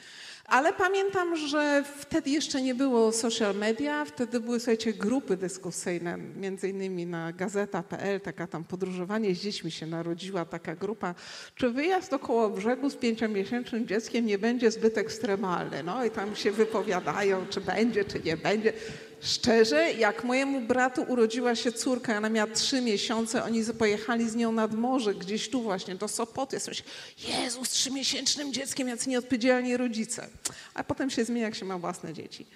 [0.44, 6.68] Ale pamiętam, że wtedy jeszcze nie było social media, wtedy były, słuchajcie, grupy dyskusyjne, między
[6.68, 11.14] innymi na gazeta.pl, taka tam podróżowanie z dziećmi się narodziła taka grupa,
[11.54, 16.50] czy wyjazd około brzegu z pięciomiesięcznym dzieckiem nie będzie zbyt ekstremalny, no i tam się
[16.52, 18.72] wypowiadają, czy będzie, czy nie będzie.
[19.20, 24.52] Szczerze, jak mojemu bratu urodziła się córka, ona miała trzy miesiące, oni pojechali z nią
[24.52, 26.56] nad morze, gdzieś tu właśnie, do Sopoty.
[26.56, 26.84] Ja myślę,
[27.18, 30.28] Jezu, z trzymiesięcznym dzieckiem, jacy nieodpowiedzialni rodzice.
[30.74, 32.46] A potem się zmienia, jak się ma własne dzieci.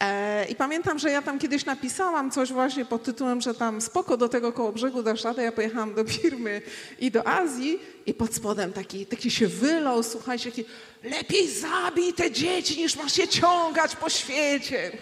[0.00, 4.16] E, I pamiętam, że ja tam kiedyś napisałam coś właśnie pod tytułem, że tam spoko
[4.16, 5.42] do tego koło brzegu dasz radę.
[5.42, 6.62] Ja pojechałam do Birmy
[6.98, 10.64] i do Azji i pod spodem taki, taki się wylał, słuchajcie, taki
[11.04, 14.92] lepiej zabij te dzieci, niż masz je ciągać po świecie.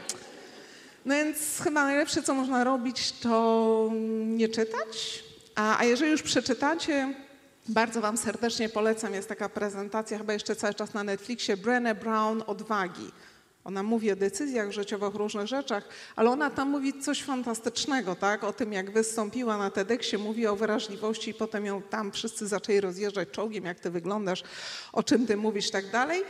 [1.07, 3.91] No więc chyba najlepsze, co można robić, to
[4.27, 5.25] nie czytać.
[5.55, 7.15] A, a jeżeli już przeczytacie,
[7.69, 12.43] bardzo Wam serdecznie polecam, jest taka prezentacja, chyba jeszcze cały czas na Netflixie, Brené Brown
[12.47, 13.13] Odwagi.
[13.65, 18.45] Ona mówi o decyzjach życiowych, różnych rzeczach, ale ona tam mówi coś fantastycznego, tak?
[18.45, 22.81] O tym, jak wystąpiła na TEDxie, mówi o wrażliwości i potem ją tam wszyscy zaczęli
[22.81, 24.43] rozjeżdżać czołgiem, jak ty wyglądasz,
[24.93, 26.23] o czym ty mówisz, tak dalej.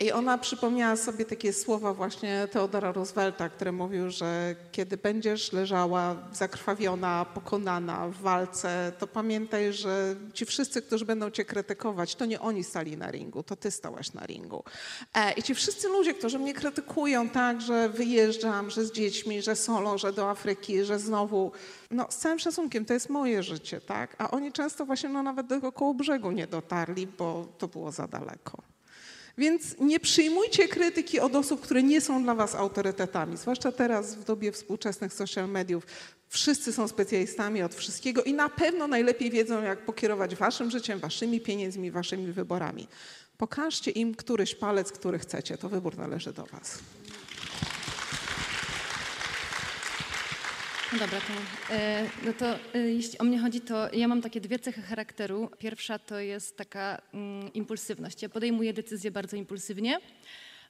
[0.00, 6.16] I ona przypomniała sobie takie słowa właśnie Teodora Roosevelta, który mówił, że kiedy będziesz leżała
[6.32, 12.40] zakrwawiona, pokonana w walce, to pamiętaj, że ci wszyscy, którzy będą cię krytykować, to nie
[12.40, 14.64] oni stali na ringu, to ty stałaś na ringu.
[15.14, 19.56] E, I ci wszyscy ludzie, którzy mnie krytykują, tak, że wyjeżdżam, że z dziećmi, że
[19.56, 21.52] solo, że do Afryki, że znowu,
[21.90, 24.16] no z całym szacunkiem, to jest moje życie, tak?
[24.18, 28.06] A oni często właśnie no, nawet do koło brzegu nie dotarli, bo to było za
[28.06, 28.67] daleko.
[29.38, 34.24] Więc nie przyjmujcie krytyki od osób, które nie są dla was autorytetami, zwłaszcza teraz w
[34.24, 35.86] dobie współczesnych social mediów.
[36.28, 41.40] Wszyscy są specjalistami od wszystkiego i na pewno najlepiej wiedzą, jak pokierować waszym życiem, waszymi
[41.40, 42.88] pieniędzmi, waszymi wyborami.
[43.36, 45.58] Pokażcie im któryś palec, który chcecie.
[45.58, 46.78] To wybór należy do was.
[50.92, 51.32] No dobra, to,
[51.74, 55.50] e, no to e, jeśli o mnie chodzi, to ja mam takie dwie cechy charakteru.
[55.58, 58.22] Pierwsza to jest taka mm, impulsywność.
[58.22, 59.98] Ja podejmuję decyzje bardzo impulsywnie.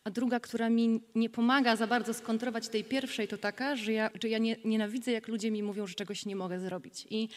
[0.04, 4.11] A druga, która mi nie pomaga za bardzo skontrować tej pierwszej, to taka, że ja,
[4.22, 7.06] że ja nie, nienawidzę, jak ludzie mi mówią, że czegoś nie mogę zrobić.
[7.11, 7.28] I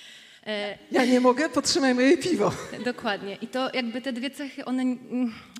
[0.46, 2.52] e, ja nie mogę, potrzymaj moje piwo.
[2.86, 3.38] Dokładnie.
[3.42, 4.84] I to jakby te dwie cechy, one,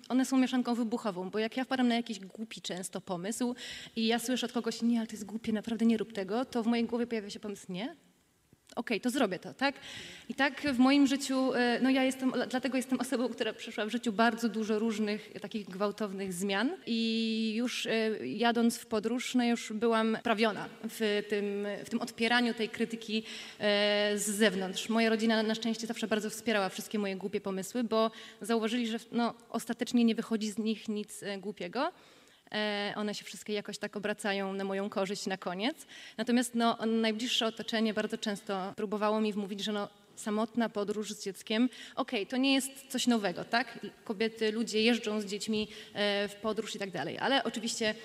[0.10, 3.56] one są mieszanką wybuchową, bo jak ja wpadam na jakiś głupi często pomysł
[3.96, 6.64] i ja słyszę od kogoś, nie, ale to jest głupie, naprawdę nie rób tego, to
[6.64, 7.96] w mojej głowie pojawia się pomysł, nie,
[8.76, 9.76] okej, okay, to zrobię to, tak?
[10.30, 13.90] I tak w moim życiu, e, no ja jestem, dlatego jestem osobą, która przeszła w
[13.90, 17.92] życiu bardzo dużo różnych takich gwałtownych zmian i już e,
[18.28, 23.24] jadąc w podróż, no już byłam prawiona w tym, w tym odpieraniu tej krytyki
[23.60, 24.90] e, z zewnątrz.
[24.90, 29.34] Moja rodzina na szczęście zawsze bardzo wspierała wszystkie moje głupie pomysły, bo zauważyli, że no,
[29.50, 31.92] ostatecznie nie wychodzi z nich nic głupiego.
[32.52, 35.86] E, one się wszystkie jakoś tak obracają na moją korzyść na koniec.
[36.18, 41.70] Natomiast no, najbliższe otoczenie bardzo często próbowało mi wmówić, że no, samotna podróż z dzieckiem,
[41.96, 43.80] okej, okay, to nie jest coś nowego, tak?
[44.04, 47.96] Kobiety, ludzie jeżdżą z dziećmi e, w podróż i tak dalej, ale oczywiście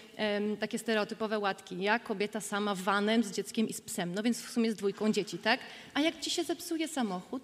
[0.61, 4.51] takie stereotypowe łatki, ja kobieta sama vanem z dzieckiem i z psem, no więc w
[4.51, 5.61] sumie z dwójką dzieci, tak?
[5.95, 7.43] A jak ci się zepsuje samochód,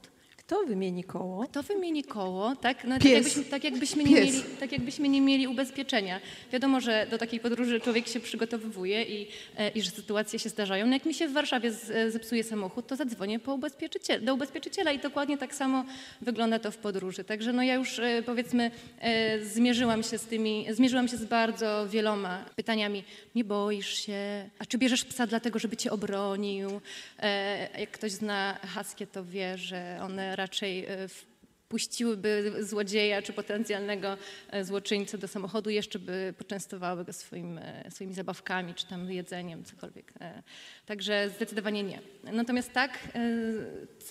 [0.52, 1.44] kto wymieni koło?
[1.44, 2.84] Kto wymieni koło, tak?
[2.84, 6.20] No, tak, jakbyśmy, tak, jakbyśmy nie mieli, tak jakbyśmy nie mieli ubezpieczenia.
[6.52, 10.86] Wiadomo, że do takiej podróży człowiek się przygotowuje i, e, i że sytuacje się zdarzają.
[10.86, 14.92] No jak mi się w Warszawie e, zepsuje samochód, to zadzwonię po ubezpieczyciel, do ubezpieczyciela
[14.92, 15.84] i dokładnie tak samo
[16.20, 17.24] wygląda to w podróży.
[17.24, 18.70] Także no ja już e, powiedzmy
[19.42, 23.04] zmierzyłam się z tymi, zmierzyłam się z bardzo wieloma pytaniami.
[23.34, 24.48] Nie boisz się?
[24.58, 26.80] A czy bierzesz psa dlatego, żeby cię obronił?
[27.78, 30.88] Jak ktoś zna Haskie, to wie, że one raczej e,
[31.68, 34.16] puściłyby złodzieja czy potencjalnego
[34.50, 39.64] e, złoczyńcę do samochodu, jeszcze by poczęstowały go swoim, e, swoimi zabawkami czy tam jedzeniem,
[39.64, 40.12] cokolwiek.
[40.86, 42.00] Także zdecydowanie nie.
[42.32, 42.98] Natomiast tak,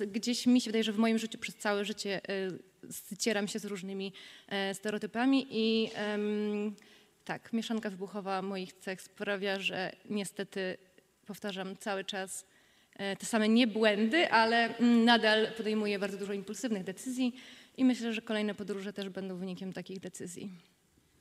[0.08, 2.22] gdzieś mi się wydaje, że w moim życiu przez całe życie
[3.14, 4.14] ścieram się z różnymi
[4.74, 5.92] stereotypami i
[7.26, 10.78] tak, mieszanka wybuchowa moich cech sprawia, że niestety
[11.26, 12.46] powtarzam cały czas
[13.20, 17.36] te same nie błędy, ale mm, nadal podejmuje bardzo dużo impulsywnych decyzji
[17.78, 20.50] i myślę, że kolejne podróże też będą wynikiem takich decyzji.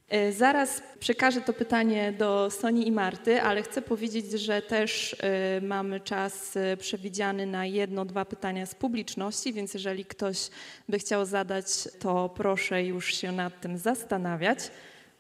[0.09, 5.61] E, zaraz przekażę to pytanie do Soni i Marty, ale chcę powiedzieć, że też e,
[5.61, 10.49] mamy czas przewidziany na jedno, dwa pytania z publiczności, więc jeżeli ktoś
[10.89, 11.67] by chciał zadać,
[11.99, 14.59] to proszę już się nad tym zastanawiać.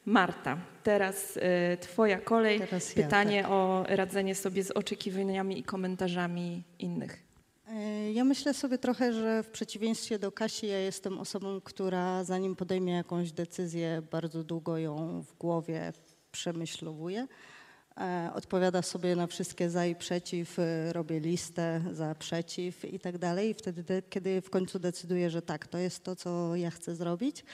[0.05, 1.41] Marta, teraz y,
[1.81, 2.59] Twoja kolej.
[2.59, 3.53] Teraz Pytanie ja, tak.
[3.53, 7.23] o radzenie sobie z oczekiwaniami i komentarzami innych.
[7.69, 12.57] E, ja myślę sobie trochę, że w przeciwieństwie do Kasi, ja jestem osobą, która zanim
[12.57, 15.93] podejmie jakąś decyzję, bardzo długo ją w głowie
[16.33, 17.27] przemyślowuje.
[17.97, 20.57] E, odpowiada sobie na wszystkie za i przeciw,
[20.93, 23.51] robię listę za, przeciw i tak dalej.
[23.51, 27.45] I wtedy, kiedy w końcu decyduję, że tak, to jest to, co ja chcę zrobić,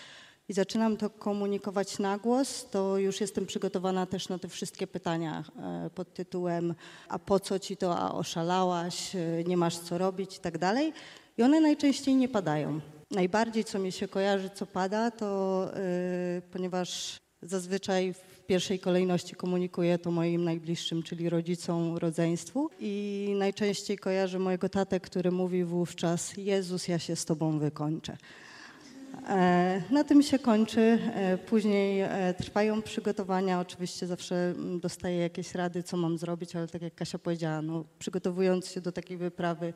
[0.48, 5.44] i zaczynam to komunikować na głos, to już jestem przygotowana też na te wszystkie pytania
[5.59, 6.74] e, pod tytułem
[7.09, 10.92] a po co ci to, a oszalałaś, e, nie masz co robić i tak dalej.
[11.38, 12.80] I one najczęściej nie padają.
[13.11, 15.70] Najbardziej, co mi się kojarzy, co pada, to
[16.35, 22.70] yy, ponieważ zazwyczaj w pierwszej kolejności komunikuję to moim najbliższym, czyli rodzicom, rodzeństwu.
[22.80, 28.16] I najczęściej kojarzę mojego tatę, który mówi wówczas: Jezus, ja się z Tobą wykończę.
[29.29, 30.99] E, na tym się kończy.
[31.14, 33.61] E, później e, trwają przygotowania.
[33.61, 37.85] Oczywiście zawsze mm, dostaję jakieś rady, co mam zrobić, ale tak jak Kasia powiedziała, no,
[37.99, 39.73] przygotowując się do takiej wyprawy,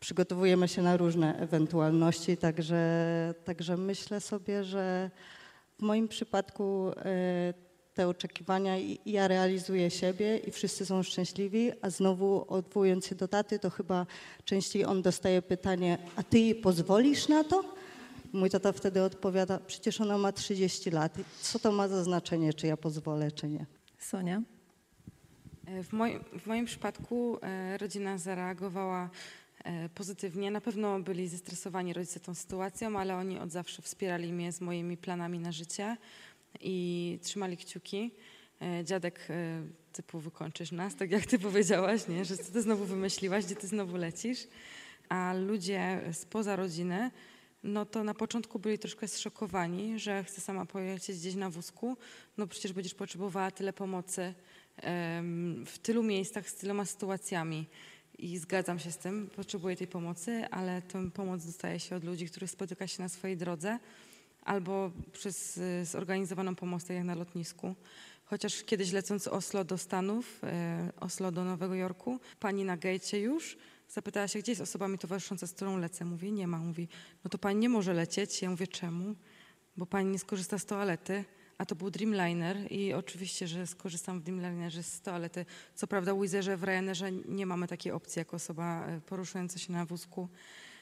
[0.00, 5.10] przygotowujemy się na różne ewentualności, także, także myślę sobie, że
[5.78, 6.92] w moim przypadku
[7.94, 8.74] te oczekiwania
[9.06, 14.06] ja realizuję siebie i wszyscy są szczęśliwi, a znowu odwołując się do taty, to chyba
[14.44, 17.77] częściej on dostaje pytanie, a ty jej pozwolisz na to?
[18.32, 21.18] Mój tata wtedy odpowiada, przecież ona ma 30 lat.
[21.40, 23.66] Co to ma za znaczenie, czy ja pozwolę, czy nie?
[23.98, 24.42] Sonia?
[25.66, 29.10] E, w moim, w moim przypadku e, rodzina zareagowała
[29.64, 30.50] e, pozytywnie.
[30.50, 34.96] Na pewno byli zestresowani rodzice tą sytuacją, ale oni od zawsze wspierali mnie z moimi
[34.96, 35.96] planami na życie
[36.60, 38.10] i trzymali kciuki.
[38.84, 39.28] Dziadek
[39.92, 42.24] typu wykończysz nas, tak jak ty powiedziałaś, nie?
[42.24, 44.38] że co ty znowu wymyśliłaś, gdzie ty znowu lecisz.
[45.08, 47.10] A ludzie spoza rodziny
[47.68, 51.96] no to na początku byli troszkę zszokowani, że chcę sama pojechać gdzieś na wózku.
[52.36, 54.34] No przecież będziesz potrzebowała tyle pomocy
[55.66, 57.66] w tylu miejscach, z tyloma sytuacjami.
[58.18, 62.26] i zgadzam się z tym, potrzebuję tej pomocy, ale tę pomoc dostaje się od ludzi,
[62.26, 63.78] których spotyka się na swojej drodze
[64.44, 67.74] albo przez y, zorganizowaną pomoc, tak jak na lotnisku.
[68.24, 73.20] Chociaż kiedyś lecąc z Oslo do Stanów, e, Oslo do Nowego Jorku, pani na gejcie
[73.20, 73.56] już
[73.88, 76.04] zapytała się, gdzie jest osoba mi towarzysząca, z którą lecę.
[76.04, 76.58] Mówi, nie ma.
[76.58, 76.88] Mówi,
[77.24, 78.42] no to pani nie może lecieć.
[78.42, 79.14] Ja mówię, czemu?
[79.76, 81.24] Bo pani nie skorzysta z toalety.
[81.58, 85.46] A to był Dreamliner i oczywiście, że skorzystam w Dreamlinerze z toalety.
[85.74, 89.72] Co prawda w Wizerze, w Ryanerze nie mamy takiej opcji jako osoba e, poruszająca się
[89.72, 90.28] na wózku.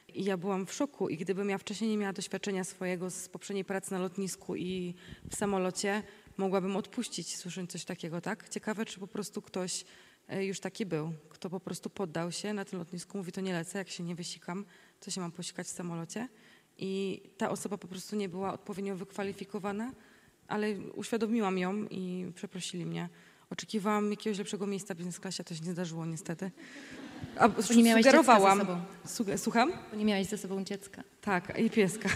[0.09, 3.65] I ja byłam w szoku i gdybym ja wcześniej nie miała doświadczenia swojego z poprzedniej
[3.65, 4.95] pracy na lotnisku i
[5.31, 6.03] w samolocie,
[6.37, 8.49] mogłabym odpuścić słysząc coś takiego, tak?
[8.49, 9.85] Ciekawe, czy po prostu ktoś
[10.41, 13.79] już taki był, kto po prostu poddał się na tym lotnisku, mówi to nie lecę,
[13.79, 14.65] jak się nie wysikam,
[15.01, 16.29] to się mam posikać w samolocie.
[16.79, 19.93] I ta osoba po prostu nie była odpowiednio wykwalifikowana,
[20.49, 23.09] ale uświadomiłam ją i przeprosili mnie.
[23.51, 26.51] Oczekiwałam jakiegoś lepszego miejsca w biznes klasie, to się nie zdarzyło niestety.
[27.37, 28.59] A Bo nie miałeś dziecka ze sugerowałam.
[28.59, 29.37] sobą.
[29.37, 29.73] Słucham?
[29.91, 31.03] Bo nie miałaś ze sobą dziecka.
[31.21, 32.09] Tak, i pieska.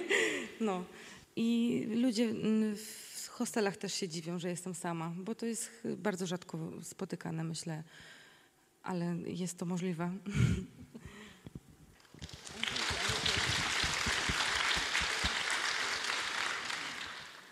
[0.60, 0.84] no.
[1.36, 3.11] I ludzie mm, w
[3.42, 7.82] hostelach też się dziwią, że jestem sama, bo to jest bardzo rzadko spotykane, myślę,
[8.82, 10.10] ale jest to możliwe.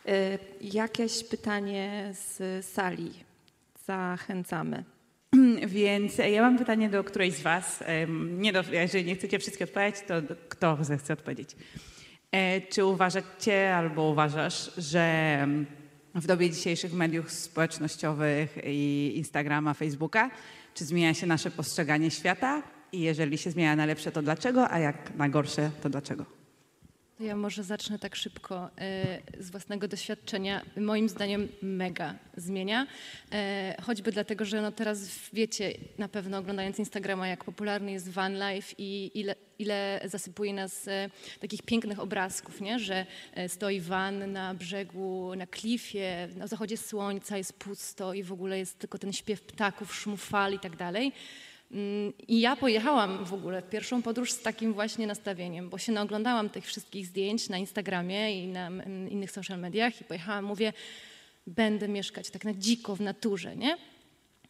[0.09, 3.13] Y, Jakieś pytanie z sali?
[3.87, 4.85] Zachęcamy.
[5.67, 7.85] Więc e, ja mam pytanie do którejś z Was.
[8.31, 11.51] Nie do, jeżeli nie chcecie wszystkie odpowiedzieć, to do- kto zechce odpowiedzieć?
[12.33, 15.47] E, Czy uważacie albo uważasz, że
[16.15, 20.31] w dobie dzisiejszych mediów społecznościowych i Instagrama, Facebooka,
[20.75, 22.63] czy zmienia się nasze postrzeganie świata?
[22.93, 24.71] I jeżeli się zmienia na lepsze, to dlaczego?
[24.71, 26.40] A jak na gorsze, to dlaczego?
[27.21, 30.63] Ja może zacznę tak szybko e, z własnego doświadczenia.
[30.77, 32.87] Moim zdaniem mega zmienia.
[33.33, 38.35] E, choćby dlatego, że no teraz wiecie na pewno oglądając Instagrama, jak popularny jest van
[38.35, 41.11] life i ile, ile zasypuje nas e,
[41.41, 42.79] takich pięknych obrazków, nie?
[42.79, 43.07] że
[43.49, 48.79] stoi van na brzegu, na klifie, na zachodzie słońca jest pusto i w ogóle jest
[48.79, 51.13] tylko ten śpiew ptaków, szum fal i tak dalej.
[52.29, 56.51] I ja pojechałam w ogóle w pierwszą podróż z takim właśnie nastawieniem, bo się naoglądałam
[56.51, 60.73] tych wszystkich zdjęć na Instagramie i na mm, innych social mediach i pojechałam, mówię,
[61.47, 63.77] będę mieszkać tak na dziko w naturze, nie?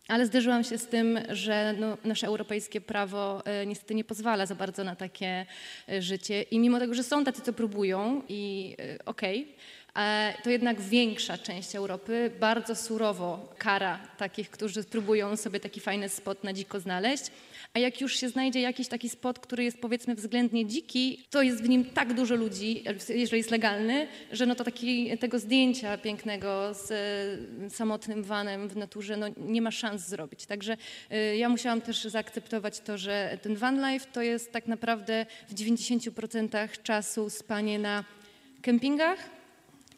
[0.08, 4.54] Ale zderzyłam się z tym, że no, nasze europejskie prawo e, niestety nie pozwala za
[4.54, 5.46] bardzo na takie
[5.88, 6.42] e, życie.
[6.42, 9.46] I mimo tego, że są tacy, co próbują i e, okej, e,
[10.42, 16.44] to jednak większa część Europy bardzo surowo kara takich, którzy próbują sobie taki fajny spot
[16.44, 17.24] na dziko znaleźć.
[17.74, 21.62] A jak już się znajdzie jakiś taki spot, który jest powiedzmy względnie dziki, to jest
[21.62, 26.74] w nim tak dużo ludzi, jeżeli jest legalny, że no to taki, tego zdjęcia pięknego
[26.74, 30.46] z e, samotnym vanem w naturze no nie ma szans zrobić.
[30.46, 30.76] Także
[31.10, 35.54] e, ja musiałam też zaakceptować to, że ten van life to jest tak naprawdę w
[35.54, 38.04] 90% czasu spanie na
[38.62, 39.39] kempingach,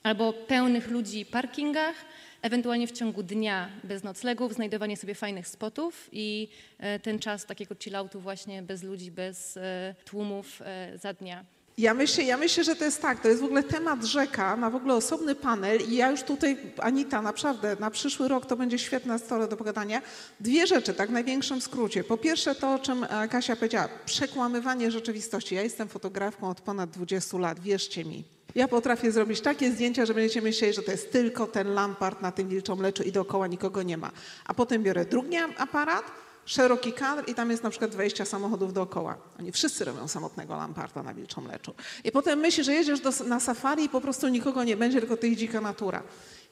[0.02, 1.94] albo pełnych ludzi parkingach,
[2.42, 6.48] ewentualnie w ciągu dnia bez noclegów, znajdowanie sobie fajnych spotów i
[6.78, 11.44] e, ten czas takiego chilloutu właśnie bez ludzi, bez e, tłumów e, za dnia.
[11.78, 14.70] Ja myślę, ja myślę, że to jest tak, to jest w ogóle temat rzeka, na
[14.70, 18.78] w ogóle osobny panel i ja już tutaj, Anita, naprawdę, na przyszły rok to będzie
[18.78, 20.02] świetna stola do pogadania.
[20.40, 22.04] Dwie rzeczy, tak w największym skrócie.
[22.04, 25.54] Po pierwsze to, o czym Kasia powiedziała, przekłamywanie rzeczywistości.
[25.54, 28.24] Ja jestem fotografką od ponad 20 lat, wierzcie mi.
[28.54, 32.32] Ja potrafię zrobić takie zdjęcia, że będziecie myśleli, że to jest tylko ten Lampart na
[32.32, 34.10] tym wilczym leczu i dookoła nikogo nie ma.
[34.46, 36.04] A potem biorę drugi aparat,
[36.44, 39.16] szeroki kadr i tam jest na przykład 20 samochodów dookoła.
[39.38, 41.74] Oni wszyscy robią samotnego Lamparta na Wilczym Leczu.
[42.04, 45.16] I potem myślisz, że jedziesz do, na safari i po prostu nikogo nie będzie, tylko
[45.16, 46.02] tych dzika natura.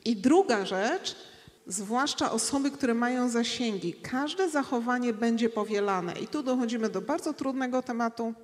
[0.05, 1.17] I druga rzecz,
[1.67, 6.13] zwłaszcza osoby, które mają zasięgi, każde zachowanie będzie powielane.
[6.13, 8.35] I tu dochodzimy do bardzo trudnego tematu,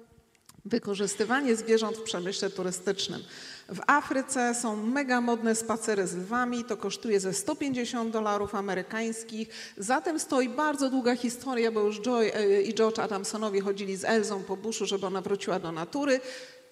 [0.67, 3.23] wykorzystywanie zwierząt w przemyśle turystycznym.
[3.69, 9.49] W Afryce są mega modne spacery z lwami, to kosztuje ze 150 dolarów amerykańskich.
[9.79, 14.43] Zatem stoi bardzo długa historia, bo już Joy e, i George Adamsonowi chodzili z Elzą
[14.43, 16.21] po buszu, żeby ona wróciła do natury.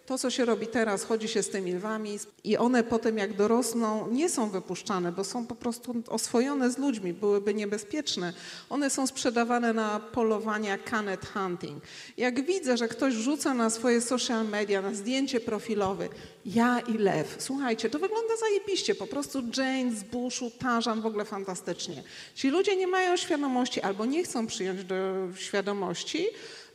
[0.06, 4.10] To, co się robi teraz, chodzi się z tymi lwami i one potem jak dorosną
[4.10, 8.32] nie są wypuszczane, bo są po prostu oswojone z ludźmi, byłyby niebezpieczne.
[8.70, 11.82] One są sprzedawane na polowania canet hunting.
[12.16, 16.08] Jak widzę, że ktoś rzuca na swoje social media, na zdjęcie profilowe,
[16.46, 21.24] ja i lew, słuchajcie, to wygląda zajebiście, po prostu Jane z buszu, tarzan, w ogóle
[21.24, 22.02] fantastycznie.
[22.34, 24.94] Ci ludzie nie mają świadomości albo nie chcą przyjąć do
[25.36, 26.26] świadomości,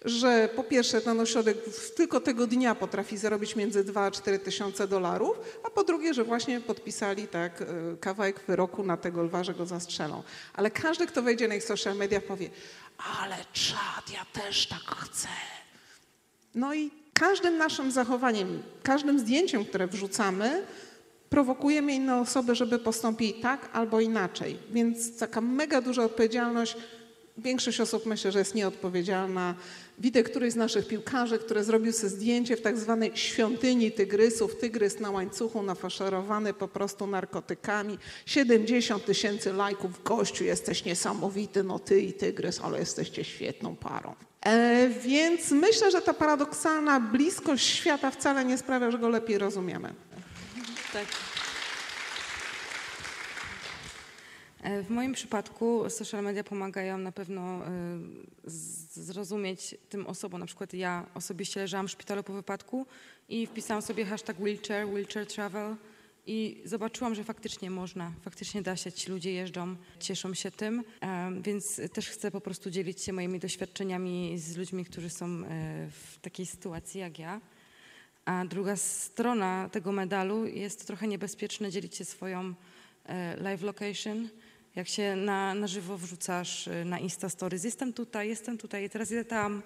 [0.06, 1.58] że po pierwsze ten ośrodek
[1.96, 6.24] tylko tego dnia potrafi zarobić między 2 a 4 tysiące dolarów, a po drugie, że
[6.24, 7.66] właśnie podpisali tak e,
[8.00, 10.24] kawałek wyroku na tego lwa, że go zastrzelą.
[10.54, 12.50] Ale każdy, kto wejdzie na ich social media powie,
[13.22, 15.28] ale czad, ja też tak chcę.
[16.56, 20.64] No i każdym naszym zachowaniem, każdym zdjęciem, które wrzucamy,
[21.30, 24.58] prowokujemy inne osoby, żeby postąpili tak albo inaczej.
[24.72, 26.78] Więc taka mega duża odpowiedzialność.
[27.38, 29.56] Większość osób myślę, że jest nieodpowiedzialna.
[30.00, 34.56] Widzę któryś z naszych piłkarzy, który zrobił sobie zdjęcie w tak zwanej świątyni tygrysów.
[34.56, 37.98] Tygrys na łańcuchu, nafaszerowany po prostu narkotykami.
[38.26, 40.04] 70 tysięcy lajków.
[40.04, 44.16] Gościu, jesteś niesamowity, no ty i tygrys, ale jesteście świetną parą.
[44.46, 49.94] E, więc myślę, że ta paradoksalna bliskość świata wcale nie sprawia, że go lepiej rozumiemy.
[50.94, 51.04] Tak.
[51.04, 51.08] E,
[54.64, 57.70] w moim przypadku social media pomagają na pewno e,
[58.94, 60.40] zrozumieć tym osobom.
[60.40, 62.86] Na przykład ja osobiście leżałam w szpitalu po wypadku
[63.30, 65.76] i wpisałam sobie hashtag wheelchair, wheelchair travel
[66.26, 71.32] i zobaczyłam, że faktycznie można, faktycznie da się, ci ludzie jeżdżą, cieszą się tym, e,
[71.42, 75.44] więc też chcę po prostu dzielić się moimi doświadczeniami z ludźmi, którzy są
[75.90, 77.42] w takiej sytuacji jak ja.
[78.26, 82.54] A druga strona tego medalu jest trochę niebezpieczne dzielić się swoją
[83.38, 84.30] live location,
[84.76, 89.12] jak się na, na żywo wrzucasz y, na Insta Stories, jestem tutaj, jestem tutaj, teraz
[89.12, 89.62] idę tam.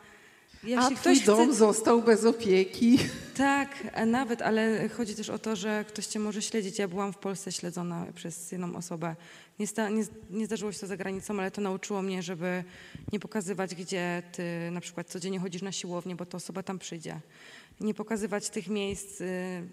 [0.64, 1.58] Jeśli A ktoś dom chce...
[1.58, 3.00] został bez opieki.
[3.38, 6.80] Tak, e, nawet, ale chodzi też o to, że ktoś cię może śledzić.
[6.80, 9.16] Ja byłam w Polsce śledzona przez jedną osobę.
[9.60, 12.64] Nie, sta, nie, nie zdarzyło się to za granicą, ale to nauczyło mnie, żeby
[13.12, 17.20] nie pokazywać, gdzie ty na przykład codziennie chodzisz na siłownię, bo ta osoba tam przyjdzie.
[17.80, 19.68] Nie pokazywać tych miejsc, y,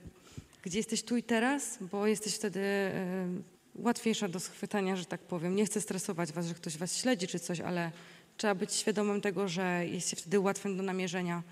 [0.62, 5.56] gdzie jesteś tu i teraz, bo jesteś wtedy y, łatwiejsza do schwytania, że tak powiem.
[5.56, 7.92] Nie chcę stresować was, że ktoś was śledzi czy coś, ale
[8.36, 11.42] trzeba być świadomym tego, że jest się wtedy łatwym do namierzenia,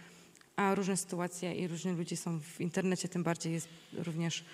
[0.56, 4.44] a różne sytuacje i różni ludzie są w internecie, tym bardziej jest również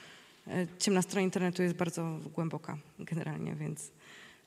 [0.47, 3.91] e, ciemna strona internetu jest bardzo głęboka generalnie, więc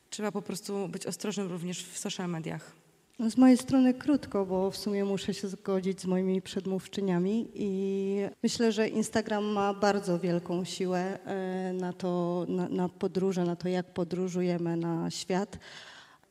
[0.09, 2.71] trzeba po prostu być ostrożnym również w social mediach.
[3.19, 8.21] No z mojej strony krótko, bo w sumie muszę się zgodzić z moimi przedmówczyniami i
[8.43, 13.69] myślę, że Instagram ma bardzo wielką siłę e, na to, na, na podróże, na to,
[13.69, 15.59] jak podróżujemy na świat.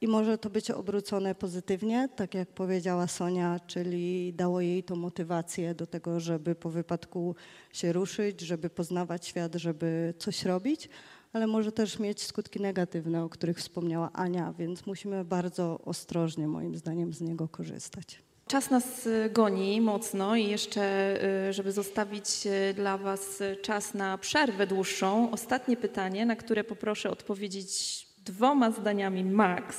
[0.01, 5.74] I może to być obrócone pozytywnie, tak jak powiedziała Sonia, czyli dało jej to motywację
[5.74, 7.34] do tego, żeby po wypadku
[7.72, 10.89] się ruszyć, żeby poznawać świat, żeby coś robić
[11.32, 16.76] ale może też mieć skutki negatywne, o których wspomniała Ania, więc musimy bardzo ostrożnie, moim
[16.76, 18.26] zdaniem, z niego korzystać.
[18.48, 21.16] Czas nas y, goni mocno i jeszcze,
[21.48, 27.10] y, żeby zostawić y, dla Was czas na przerwę dłuższą, ostatnie pytanie, na które poproszę
[27.10, 29.76] odpowiedzieć dwoma zdaniami max.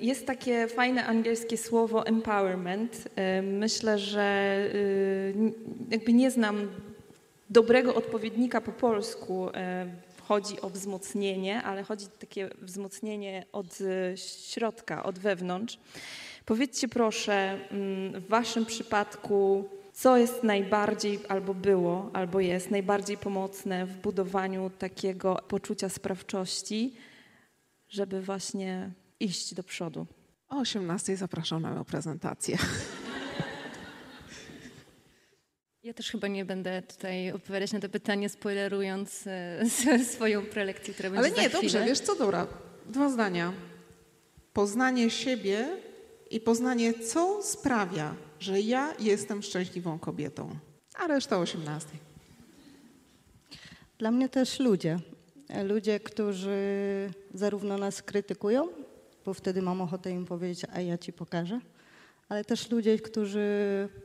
[0.00, 3.08] Jest takie fajne angielskie słowo empowerment.
[3.42, 4.56] Myślę, że
[5.90, 6.68] jakby nie znam
[7.50, 9.48] dobrego odpowiednika po polsku
[10.30, 15.78] chodzi o wzmocnienie, ale chodzi o takie wzmocnienie od e, środka, od wewnątrz.
[16.44, 23.86] Powiedzcie proszę mm, w Waszym przypadku, co jest najbardziej, albo było, albo jest najbardziej pomocne
[23.86, 26.94] w budowaniu takiego poczucia sprawczości,
[27.88, 30.06] żeby właśnie iść do przodu.
[30.48, 32.58] O 18 zapraszam na moją prezentację.
[35.84, 41.10] Ja też chyba nie będę tutaj odpowiadać na to pytanie, spoilerując e, swoją prelekcję, która
[41.10, 42.46] będzie Ale nie, dobrze, wiesz co, dobra,
[42.86, 43.52] dwa zdania.
[44.52, 45.68] Poznanie siebie
[46.30, 50.56] i poznanie, co sprawia, że ja jestem szczęśliwą kobietą,
[50.94, 51.88] a reszta o 18.
[53.98, 54.98] Dla mnie też ludzie.
[55.64, 56.58] Ludzie, którzy
[57.34, 58.68] zarówno nas krytykują,
[59.24, 61.60] bo wtedy mam ochotę im powiedzieć, a ja ci pokażę,
[62.30, 63.48] ale też ludzie, którzy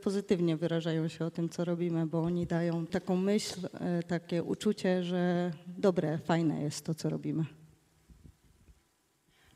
[0.02, 5.02] pozytywnie wyrażają się o tym, co robimy, bo oni dają taką myśl, e, takie uczucie,
[5.02, 7.44] że dobre, fajne jest to, co robimy.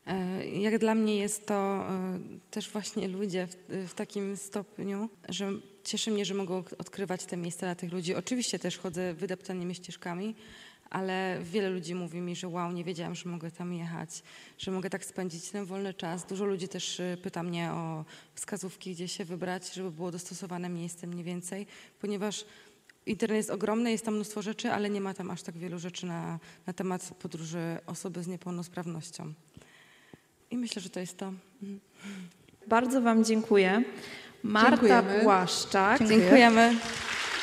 [0.07, 2.19] E, jak dla mnie jest to e,
[2.51, 3.57] też właśnie ludzie w,
[3.89, 5.51] w, takim stopniu, że
[5.85, 8.15] cieszy mnie, że mogę odkrywać te miejsca dla tych ludzi.
[8.15, 10.35] Oczywiście też chodzę wydeptanymi ścieżkami,
[10.91, 14.23] ale wiele ludzi mówi mi, że wow, nie wiedziałam, że mogę tam jechać,
[14.59, 16.27] że mogę tak spędzić ten wolny czas.
[16.27, 21.07] Dużo ludzi też y, pyta mnie o wskazówki, gdzie się wybrać, żeby było dostosowane miejsce
[21.07, 21.67] mniej więcej,
[22.01, 22.45] ponieważ
[23.07, 26.07] internet jest ogromny, jest tam mnóstwo rzeczy, ale nie ma tam aż tak wielu rzeczy
[26.07, 29.33] na, na temat podróży osoby z niepełnosprawnością.
[30.51, 31.33] I myślę, że to jest to.
[31.63, 31.81] Mhm.
[32.67, 33.83] Bardzo Wam dziękuję.
[34.43, 35.23] Marta Dziękujemy.
[35.23, 36.09] Błaszczak.
[36.09, 36.77] Dziękujemy.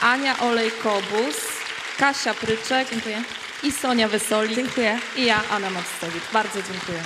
[0.01, 1.56] Ania Olej-Kobus.
[1.99, 3.23] Kasia Pryczek dziękuję.
[3.63, 4.55] i Sonia Wysoli.
[4.55, 4.99] Dziękuję.
[5.17, 6.23] I ja, Anna Moctowicz.
[6.33, 6.99] Bardzo dziękuję.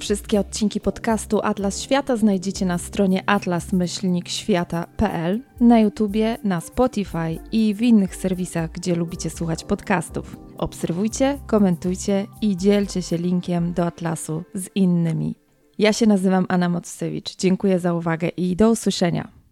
[0.00, 7.82] Wszystkie odcinki podcastu Atlas Świata znajdziecie na stronie atlas-świata.pl, na YouTubie, na Spotify i w
[7.82, 10.36] innych serwisach, gdzie lubicie słuchać podcastów.
[10.58, 15.43] Obserwujcie, komentujcie i dzielcie się linkiem do Atlasu z innymi.
[15.78, 17.36] Ja się nazywam Anna Mocewicz.
[17.36, 19.43] Dziękuję za uwagę i do usłyszenia.